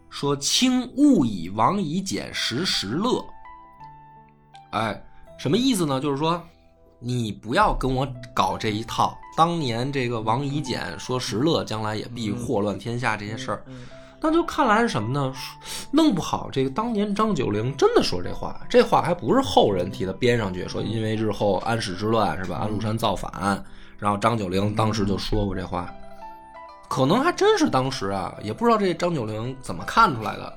[0.09, 3.23] 说卿勿以王以简时时乐。
[4.71, 4.99] 哎，
[5.39, 6.01] 什么意思呢？
[6.01, 6.43] 就是说
[6.99, 9.17] 你不要跟我搞这一套。
[9.37, 13.63] 当年这个王以简说石勒将来也必祸乱天下这些事儿，
[14.21, 15.33] 那就看来是什么呢？
[15.93, 22.57] 弄不好这个当年张九龄真的说这话，这话还不是后人替他编上去，说因为日后安史之乱是吧？
[22.57, 23.63] 安禄山造反，
[23.97, 25.89] 然后张九龄当时就说过这话，
[26.89, 30.53] 可能还真是当时啊，也不知道这张九龄怎么看出来的。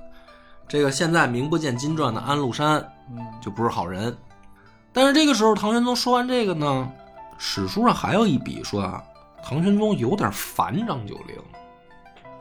[0.67, 2.79] 这个现在名不见经传的安禄山
[3.11, 4.17] 嗯就不是好人，
[4.93, 6.91] 但是这个时候唐玄宗说完这个呢，
[7.37, 9.03] 史书上还有一笔说啊，
[9.43, 11.35] 唐玄宗有点烦张九龄，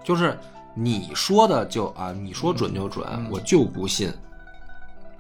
[0.03, 0.39] 就是
[0.75, 4.13] 你说的就啊，你说准就准，我就不信。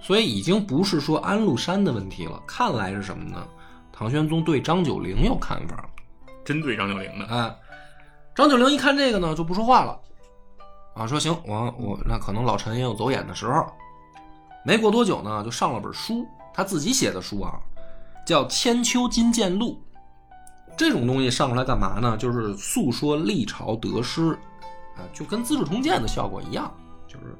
[0.01, 3.47] 所以已经不是说安禄山的问题了，看来是什么呢？
[3.93, 5.85] 唐玄宗对张九龄有看法。
[6.43, 7.55] 针对张九龄的，哎，
[8.35, 10.01] 张九龄一看这个呢，就不说话了，
[10.95, 13.67] 啊，说行，我我那可能老臣也有走眼的时候。
[14.65, 17.59] 没过多久呢，就上了本书，他自己写的书啊，
[18.27, 19.73] 叫《千秋金鉴录》。
[20.77, 22.17] 这种东西上出来干嘛呢？
[22.17, 24.33] 就是诉说历朝得失，
[24.97, 26.73] 啊，就跟《资治通鉴》的效果一样，
[27.07, 27.37] 就是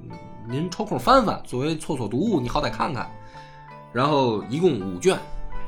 [0.47, 3.11] 您抽空翻翻，作为绰绰读物，你好歹看看。
[3.93, 5.19] 然后一共五卷，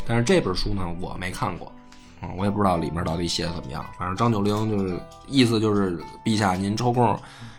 [0.07, 1.72] 但是这本书呢，我没看过。
[2.20, 3.85] 嗯，我也不知道里面到底写的怎么样。
[3.98, 7.18] 反正张九龄就是意思就是，陛下您抽空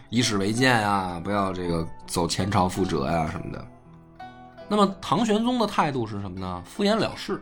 [0.09, 3.65] 以史为鉴啊，不要这个走前朝覆辙呀、什么的。
[4.67, 6.63] 那么唐玄宗的态度是什么呢？
[6.65, 7.41] 敷衍了事，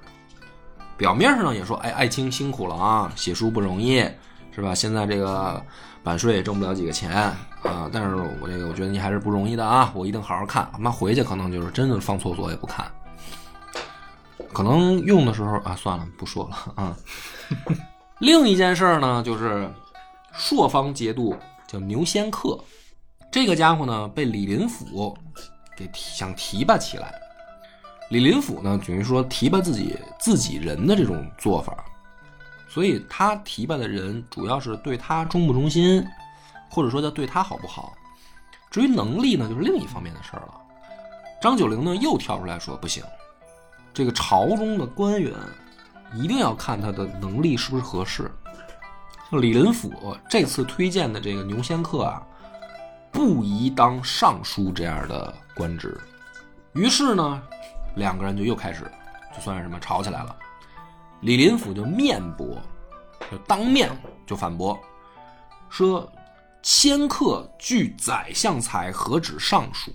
[0.97, 4.03] 表面上呢也说，哎，爱卿辛苦了啊，写书不容易，
[4.53, 4.75] 是吧？
[4.75, 5.63] 现在这个
[6.03, 10.69] 版税也挣不了几个钱啊，但是我这个我觉得你还是不容易的啊，我一定好好看。
[10.77, 12.85] 妈回去可能就是真的放厕所也不看。
[14.51, 16.97] 可能用的时候啊，算了，不说了啊。
[18.19, 19.71] 另一件事儿呢，就是
[20.33, 21.35] 朔方节度
[21.67, 22.59] 叫牛仙客，
[23.31, 25.17] 这个家伙呢被李林甫
[25.81, 27.13] 给提想提拔起来。
[28.09, 31.83] 李林甫呢，等于说提拔自己自己人的这种做法，
[32.67, 36.05] 所以他提拔的人主要是对他忠不忠心，
[36.69, 37.93] 或者说叫对他好不好。
[38.69, 40.53] 至于能力呢，就是另一方面的事儿了。
[41.41, 43.03] 张九龄呢又跳出来说不行，
[43.93, 45.33] 这个朝中的官员
[46.13, 48.29] 一定要看他的能力是不是合适。
[49.29, 52.21] 像李林甫这次推荐的这个牛仙客啊，
[53.09, 55.95] 不宜当尚书这样的官职。
[56.73, 57.43] 于是呢，
[57.97, 58.89] 两个人就又开始，
[59.31, 60.35] 就算是什么吵起来了。
[61.19, 62.59] 李林甫就面驳，
[63.31, 63.91] 就当面
[64.25, 64.79] 就反驳，
[65.69, 66.11] 说
[66.63, 69.91] ：“迁客具宰相才，何止尚书？”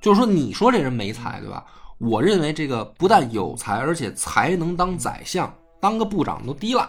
[0.00, 1.64] 就是说，你说这人没才，对吧？
[1.98, 6.88] 我认为这个不但有才，而且才能当宰相，当个部长都低了，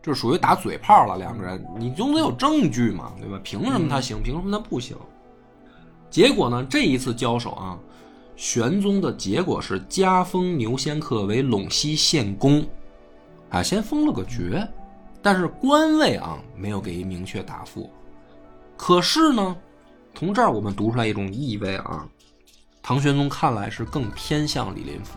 [0.00, 1.16] 这属于打嘴炮了。
[1.18, 3.40] 两个人，你总得有证据嘛，对吧？
[3.42, 4.22] 凭什么他行？
[4.22, 4.96] 凭什么他不行？
[6.10, 7.78] 结果呢，这一次交手啊，
[8.36, 12.64] 玄宗的结果是加封牛仙客为陇西县公，
[13.48, 14.66] 啊，先封了个爵，
[15.22, 17.88] 但是官位啊没有给一明确答复。
[18.76, 19.56] 可是呢，
[20.14, 22.06] 从这儿我们读出来一种意味啊，
[22.82, 25.16] 唐玄宗看来是更偏向李林甫，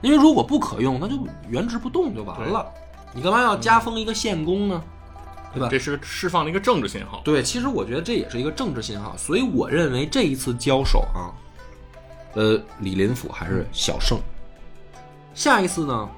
[0.00, 1.16] 因为如果不可用，那就
[1.48, 2.66] 原职不动就完了。
[3.14, 4.82] 你干嘛要加封一个县公呢？
[5.52, 5.68] 对吧？
[5.70, 7.20] 这是释放了一个政治信号。
[7.24, 11.28] 对，其实我觉得这也是一个政治信号，所以我认为这一次交手啊，
[12.34, 14.18] 呃，李林甫还是小胜。
[15.34, 16.08] 下一次呢，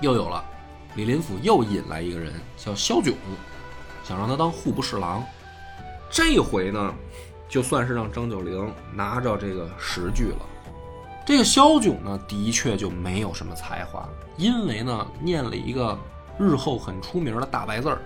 [0.00, 0.42] 又有了，
[0.94, 3.14] 李林甫又引来一个人叫萧炯，
[4.02, 5.22] 想让他当户部侍郎。
[6.10, 6.94] 这回呢，
[7.48, 10.46] 就算是让张九龄拿着这个实据了。
[11.26, 15.98] 这个萧炯呢，的确就没有什么才华，因为呢，念了一个
[16.38, 17.98] 日后很出名的大白字儿。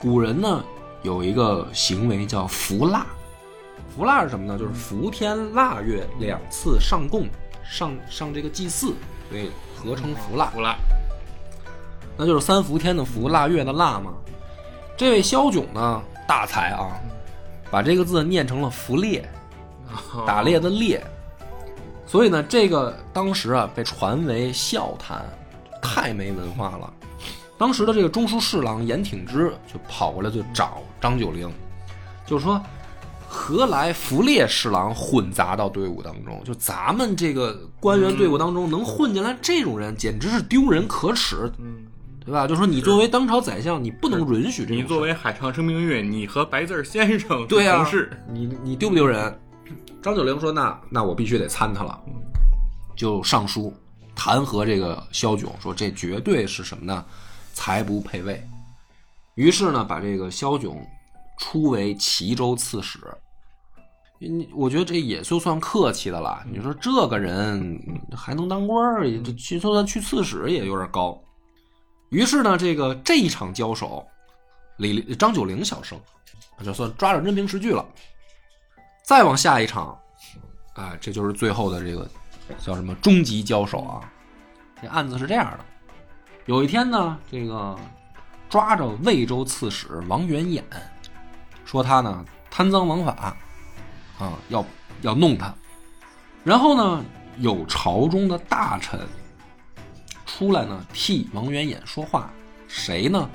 [0.00, 0.64] 古人呢
[1.02, 3.06] 有一个行为叫伏腊，
[3.94, 4.58] 伏腊是什么呢？
[4.58, 7.28] 就是伏天腊月两次上供，
[7.62, 8.94] 上上这个祭祀，
[9.28, 10.46] 所以合称伏腊。
[10.46, 10.74] 服了，
[12.16, 14.14] 那就是三伏天的伏，腊月的腊嘛。
[14.96, 16.98] 这位萧炯呢，大才啊，
[17.70, 19.26] 把这个字念成了伏猎，
[20.26, 21.02] 打猎的猎。
[22.06, 25.24] 所以呢，这个当时啊被传为笑谈，
[25.80, 26.92] 太没文化了。
[27.60, 31.46] 当时的这个中书侍郎严挺之就跑过来就找张九龄，
[32.24, 32.58] 就说
[33.28, 36.42] ：“何来伏猎侍郎混杂到队伍当中？
[36.42, 41.84] 就咱们这个官员队伍当中能混进来这种人，简直是丢人可耻，嗯，
[42.24, 42.46] 对吧？
[42.46, 44.78] 就说你作为当朝宰相，你不能允许这种。
[44.78, 49.38] 你作为海上生明月，你和白字儿先生对啊同事，你你丢不丢人？
[50.00, 52.00] 张九龄说：“那那我必须得参他了。”
[52.96, 53.70] 就上书
[54.14, 57.04] 弹劾这个萧炯，说这绝对是什么呢？
[57.60, 58.42] 才不配位。
[59.34, 60.82] 于是呢，把这个萧炯
[61.38, 62.98] 出为齐州刺史。
[64.18, 66.42] 你我觉得这也就算客气的了。
[66.50, 67.78] 你说这个人
[68.16, 71.22] 还能当官儿，这去就算去刺史也有点高。
[72.08, 74.06] 于是呢，这个这一场交手，
[74.78, 76.00] 李张九龄小胜，
[76.64, 77.86] 就算抓着真凭实据了。
[79.04, 79.98] 再往下一场，
[80.74, 82.08] 啊，这就是最后的这个
[82.58, 84.10] 叫什么终极交手啊。
[84.80, 85.64] 这案子是这样的：
[86.50, 87.78] 有一天呢，这个
[88.48, 90.60] 抓着魏州刺史王元衍，
[91.64, 93.36] 说他呢贪赃枉法，
[94.18, 94.64] 啊，要
[95.02, 95.54] 要弄他。
[96.42, 97.04] 然后呢，
[97.38, 98.98] 有朝中的大臣
[100.26, 102.28] 出来呢替王元衍说话，
[102.66, 103.30] 谁呢？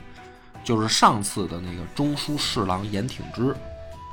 [0.62, 3.56] 就是上次的那个中书侍郎严挺之。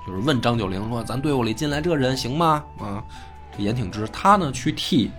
[0.06, 3.02] 就是问张九龄说：“咱队伍里进来这人行吗？”啊，
[3.50, 5.10] 这严挺之他呢去替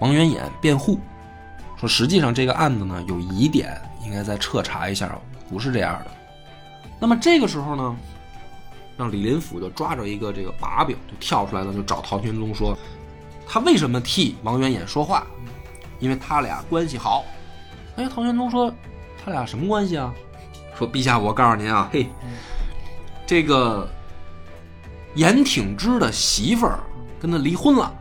[0.00, 1.00] 王元衍辩护，
[1.82, 5.18] 说实际上这个案子呢有疑点，应该再彻查一下，
[5.50, 6.12] 不是这样的。
[7.00, 7.96] 那么这个时候呢，
[8.96, 12.78] 让李林甫就抓着一个这个把柄，就跳出来了，就找唐玄宗说，
[13.48, 15.26] 他为什么替王元衍说话？
[15.98, 17.24] 因为他俩关系好。
[17.96, 18.72] 哎，唐玄宗说
[19.24, 20.14] 他俩什么关系啊？
[20.78, 22.06] 说陛下，我告诉您啊，嘿，
[23.26, 23.88] 这个。
[25.14, 26.78] 严挺之的媳妇儿
[27.20, 27.92] 跟他离婚了，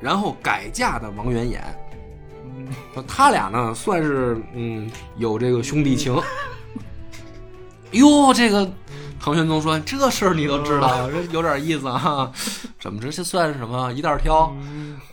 [0.00, 1.60] 然后改嫁的王元衍，
[3.06, 6.14] 他俩呢算是嗯有这个兄弟情。
[7.92, 8.70] 哟，这个
[9.18, 12.30] 唐玄宗说这事儿你都知道，这有点意思啊。
[12.78, 14.54] 怎么着这算是什么一袋挑？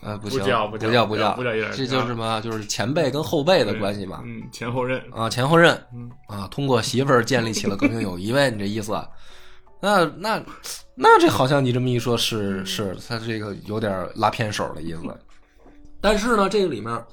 [0.02, 2.40] 呃，不行，不不叫叫叫不叫不叫一袋这就是什么？
[2.42, 4.22] 就是前辈跟后辈的关系嘛。
[4.24, 8.94] 嗯，前后任，啊，前后任嗯啊，通过媳妇儿建立起了革命友谊呗，你这意思？
[9.82, 10.42] 那那
[10.96, 15.02] 那这好像你这么一说，是是，他这个有点拉偏手的意思。
[16.00, 17.04] 但是呢，这个里面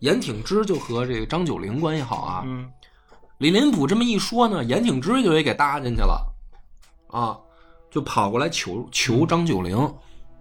[0.00, 2.42] 严挺之就和这个张九龄关系好啊。
[2.46, 2.70] 嗯
[3.38, 6.26] 李林甫这么一说呢，严挺之就也给搭进去了，
[7.08, 7.36] 啊，
[7.90, 9.76] 就跑过来求求张九龄，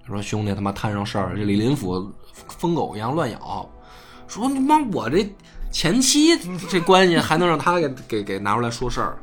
[0.07, 2.09] 说兄弟他妈摊上事儿，这李林甫
[2.47, 3.69] 疯狗一样乱咬，
[4.29, 5.29] 说你妈我这
[5.73, 6.37] 前妻
[6.71, 9.17] 这关系还能让他给给给拿出来说事儿。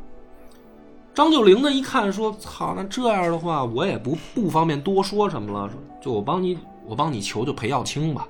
[1.15, 8.29] 张九龄呢一看说操，那这样的话我也不不方便多说什么了，说就我帮你我帮你求求裴耀卿吧，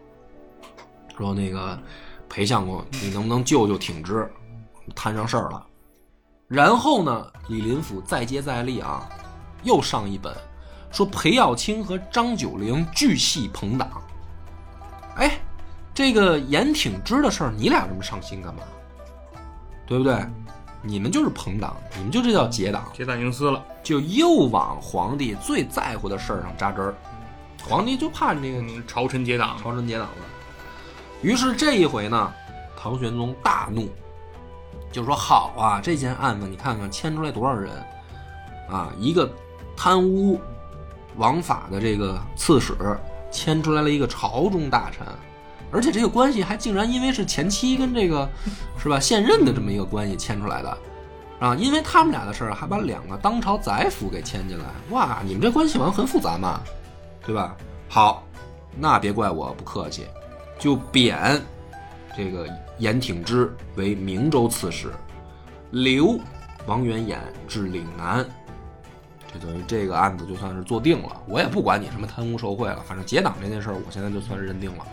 [1.17, 1.79] 说那个
[2.29, 4.31] 裴相公你能不能救救挺之？
[4.95, 5.67] 摊上事儿了。
[6.49, 9.09] 然后呢，李林甫再接再厉啊，
[9.63, 10.35] 又上一本，
[10.91, 13.89] 说裴耀卿和张九龄巨系朋党。
[15.17, 15.39] 哎，
[15.95, 18.63] 这个严挺之的事儿，你俩这么上心干嘛？
[19.87, 20.19] 对不对？
[20.83, 23.65] 你们就是朋党，你们就这叫结党，结党营私了。
[23.85, 26.95] 就又往皇帝最在乎的事儿上扎针儿。
[27.63, 30.17] 皇帝就怕你这个嗯，朝臣结党，朝臣结党了。
[31.23, 32.33] 于是这一回呢，
[32.77, 33.89] 唐玄宗大怒，
[34.91, 37.73] 就说：“好啊，这件案子你看看牵出来多少人
[38.69, 38.93] 啊！
[38.99, 39.31] 一个
[39.77, 40.41] 贪污
[41.17, 42.75] 枉法的这个刺史，
[43.31, 45.07] 牵出来了一个朝中大臣，
[45.71, 48.29] 而且这个关系还竟然因为是前妻跟这个
[48.77, 50.79] 是吧现任的这么一个关系牵出来的，
[51.39, 56.61] 啊，因为他们俩的事儿还把两个当朝宰辅给牵进来，哇，你们这关系好像很复杂嘛，
[57.25, 57.57] 对吧？
[57.89, 58.25] 好，
[58.77, 60.07] 那别怪我不客气，
[60.63, 61.43] 就贬
[62.17, 62.49] 这个
[62.79, 64.93] 严挺之为明州刺史，
[65.73, 66.17] 留
[66.67, 68.25] 王元衍至岭南。
[69.33, 74.87] 这等于这个案子就算是做定了，我也不管你什么贪污受贿了，反正结党这件事儿，我现在就算是认定了。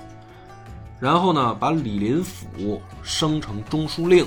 [0.99, 4.25] 然后呢，把李林甫升成中书令，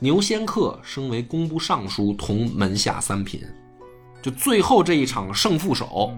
[0.00, 3.40] 牛仙客升为工部尚书，同门下三品。
[4.20, 6.12] 就最后这一场胜负手，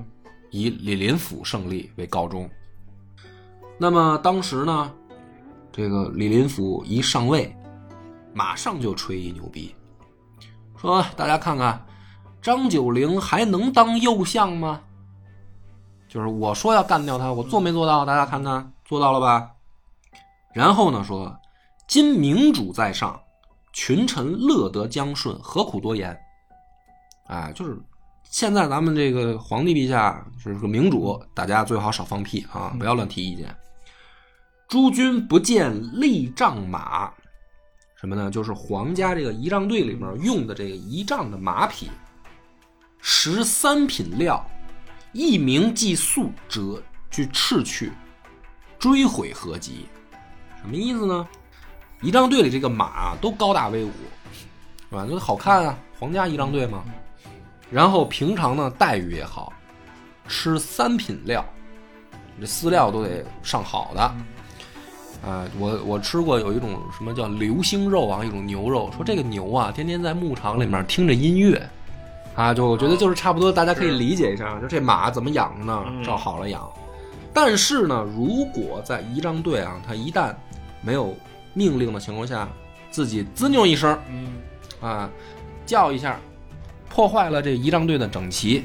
[0.50, 2.48] 以李林甫胜利为告终。
[3.82, 4.92] 那么当时呢，
[5.72, 7.56] 这个李林甫一上位，
[8.34, 9.74] 马上就吹一牛逼，
[10.76, 11.82] 说大家看看。
[12.42, 14.82] 张九龄还能当右相吗？
[16.08, 18.04] 就是我说要干掉他，我做没做到？
[18.04, 19.50] 大家看看，做到了吧？
[20.52, 21.34] 然后呢，说
[21.88, 23.18] 今明主在上，
[23.72, 26.14] 群臣乐得将顺，何苦多言？
[27.28, 27.78] 哎，就是
[28.24, 33.54] 现在咱们这个皇帝陛下是个明主，大家最好少放屁啊，不要乱提意见。
[34.70, 37.12] 诸君不见立仗马，
[37.96, 38.30] 什么呢？
[38.30, 41.90] 就是皇家这个仪仗队里面用的这个仪仗的马匹。
[43.00, 44.48] 十三品料，
[45.12, 47.90] 一名即速者，去斥去，
[48.78, 49.86] 追悔何及？
[50.62, 51.28] 什么意思呢？
[52.00, 53.90] 仪仗队里这个马都高大威武，
[54.88, 55.04] 是吧？
[55.04, 56.84] 就好看啊，皇家仪仗队嘛。
[57.72, 59.52] 然后平常呢待遇也好，
[60.28, 61.44] 吃三品料，
[62.40, 64.14] 这饲料都得上好的。
[65.24, 71.68] 啊，我我吃过有一种什么叫流星肉啊，一种牛肉，说这个牛啊，天天在牧场里面听着音乐。
[72.36, 75.84] 啊，就我觉得就是差不多，大家可以理解一下，就这马怎么养呢？
[76.02, 76.66] 照好了养。
[77.34, 80.34] 但是呢，如果在仪仗队啊，他一旦
[80.80, 81.14] 没有
[81.52, 82.48] 命令的情况下，
[82.90, 83.98] 自己滋扭一声，
[84.80, 85.10] 啊，
[85.66, 86.18] 叫一下，
[86.88, 88.64] 破坏了这仪仗队的整齐，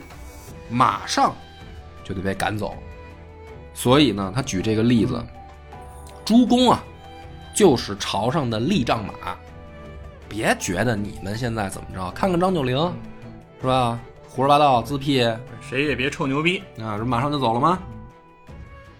[0.69, 1.33] 马上
[2.03, 2.75] 就得被赶走。
[3.73, 5.21] 所以呢，他举这个例子，
[6.25, 6.83] 诸公啊，
[7.53, 9.13] 就是朝上的立仗马。
[10.27, 12.75] 别觉得你们现在怎么着，看看张九龄。
[13.61, 13.99] 是吧？
[14.27, 15.25] 胡说八道，自辟，
[15.61, 16.97] 谁也别臭牛逼啊！
[16.97, 17.79] 这马上就走了吗？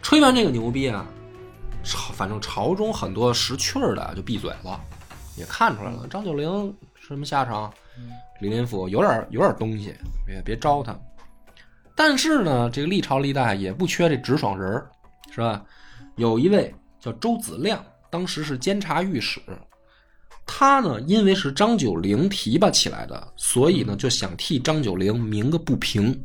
[0.02, 1.06] 吹完这个牛逼啊，
[1.84, 4.80] 朝反正朝中很多识趣儿的就闭嘴了，
[5.36, 7.72] 也看出来了张九龄什么下场。
[8.40, 9.94] 李林甫有点有点东西，
[10.26, 10.98] 别别招他。
[11.96, 14.84] 但是呢，这个历朝历代也不缺这直爽人
[15.32, 15.62] 是吧？
[16.16, 16.74] 有一位
[17.06, 19.40] 叫周子亮，当时是监察御史。
[20.44, 26.20] 他呢，因为是张九龄提拔起来的，所以呢就想替张九龄鸣个不平，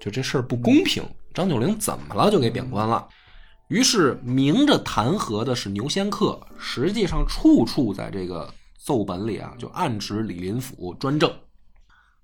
[0.00, 1.04] 就这事儿不公平。
[1.34, 3.06] 张九龄怎么了，就给贬官了。
[3.68, 11.30] 于是明着弹劾的是牛仙客，实际上处处在这个奏本里啊，就暗指李林甫专政。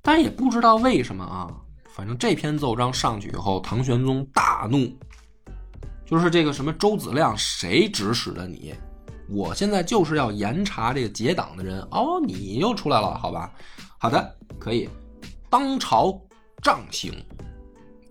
[0.01, 1.53] 但也不知道为什么啊，
[1.95, 4.91] 反正这篇奏章上去以后，唐玄宗大怒，
[6.07, 8.75] 就是这个什么周子亮，谁指使的你？
[9.29, 13.51] 我现在就是要严查这个结党的人哦，你又出来了，好吧？
[13.99, 14.89] 好的，可以，
[15.49, 16.21] 当朝
[16.63, 17.11] 杖刑，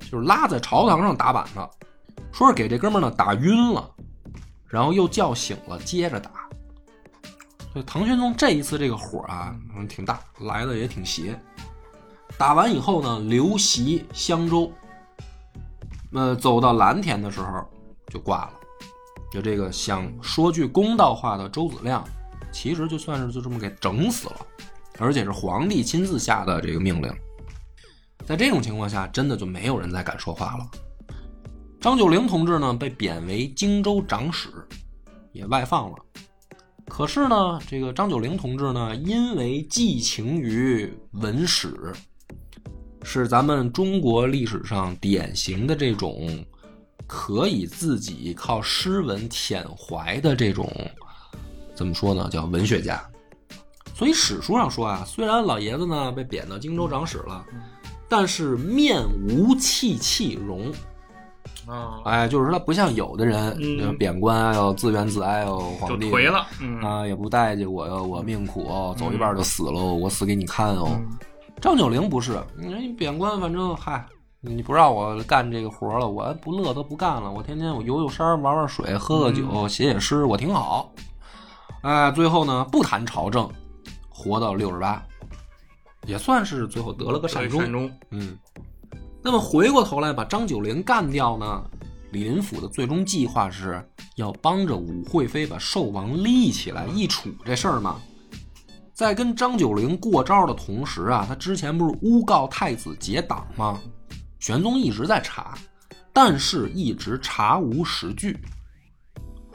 [0.09, 1.59] 就是拉在朝堂上打板子，
[2.31, 3.87] 说是给这哥们儿呢打晕了，
[4.67, 6.31] 然后又叫醒了，接着打。
[7.71, 9.55] 所以唐玄宗这一次这个火啊，
[9.87, 11.39] 挺大，来的也挺邪。
[12.39, 14.71] 打完以后呢，刘袭襄州，
[16.11, 17.67] 呃，走到蓝田的时候
[18.13, 18.53] 就挂了。
[19.31, 22.07] 就这个想说句公道话的周子亮，
[22.51, 24.45] 其实就算是就这么给整死了，
[24.99, 27.11] 而且是皇帝亲自下的这个命令。
[28.27, 30.69] 在这种情况下，真的就没有人再敢说话了。
[31.81, 34.49] 张九龄同志呢，被贬为荆州长史，
[35.31, 35.97] 也外放了。
[36.87, 41.91] 可是呢，这个张九龄同志呢，因为寄情于文史，
[43.01, 46.45] 是咱们中国历史上典型的这种。
[47.07, 50.71] 可以自己靠诗文填怀的这种，
[51.75, 52.27] 怎么说呢？
[52.31, 53.03] 叫文学家。
[53.95, 57.45] 所以史书上说啊，虽然老爷子呢被贬到荆州长史了，
[58.09, 60.71] 但是面无戚戚容。
[61.65, 66.45] 啊，哎，就是说他不像有的人，贬官啊要自怨自哀哦，皇帝颓了
[66.81, 70.99] 啊，也不待见我哟，我命苦哦，走一半就死喽，我死给你看哦。
[71.61, 74.05] 张九龄不是，你贬官反正嗨。
[74.45, 77.31] 你不让我干这个活了，我不乐都不干了。
[77.31, 80.91] 我天天我游游山，玩玩水，喝喝酒，写写诗，我挺好。
[81.81, 83.49] 哎，最后呢，不谈朝政，
[84.09, 85.01] 活到六十八，
[86.05, 87.61] 也算是最后得了个善终。
[87.61, 87.89] 善终。
[88.11, 88.37] 嗯。
[89.23, 91.63] 那么回过头来把张九龄干掉呢，
[92.11, 93.81] 李林甫的最终计划是
[94.17, 97.95] 要帮着武惠妃把寿王立起来易处这事儿嘛。
[98.93, 103.79] 在跟张九龄过招的同时啊，他之前不是诬告太子结党吗？
[104.43, 105.57] 玄宗一直在查，
[106.11, 108.37] 但是一直查无实据。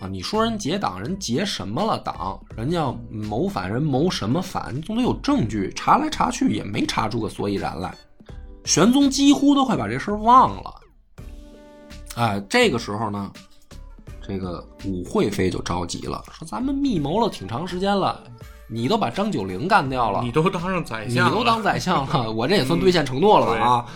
[0.00, 2.40] 啊，你说人结党，人结什么了党？
[2.56, 4.74] 人家谋反人谋什么反？
[4.74, 7.94] 你总得有证据，查来查去也没查出个所以然来。
[8.64, 10.74] 玄宗几乎都快把这事儿忘了。
[12.14, 13.30] 哎，这个时候呢，
[14.26, 18.24] 这个武惠妃就着急了，说：“咱们密谋了挺长时间了，
[18.66, 23.86] 你都把张九龄干掉了，你都当上宰相了，都当宰相了， 我这也算兑现承诺了吧啊！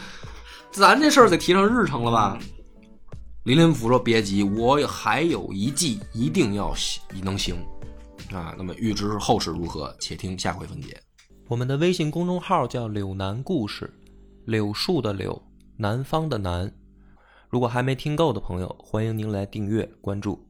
[0.73, 2.39] 咱这事儿得提上日程了吧？”
[3.45, 7.57] 林林甫说：“别急，我还有一计，一定要行能行
[8.33, 8.55] 啊！
[8.57, 10.99] 那么预知后事如何，且听下回分解。
[11.49, 13.93] 我们的微信公众号叫“柳南故事”，
[14.47, 15.43] 柳树的柳，
[15.77, 16.73] 南方的南。
[17.51, 20.43] 如果还没听够的朋友，欢迎您来订阅关注。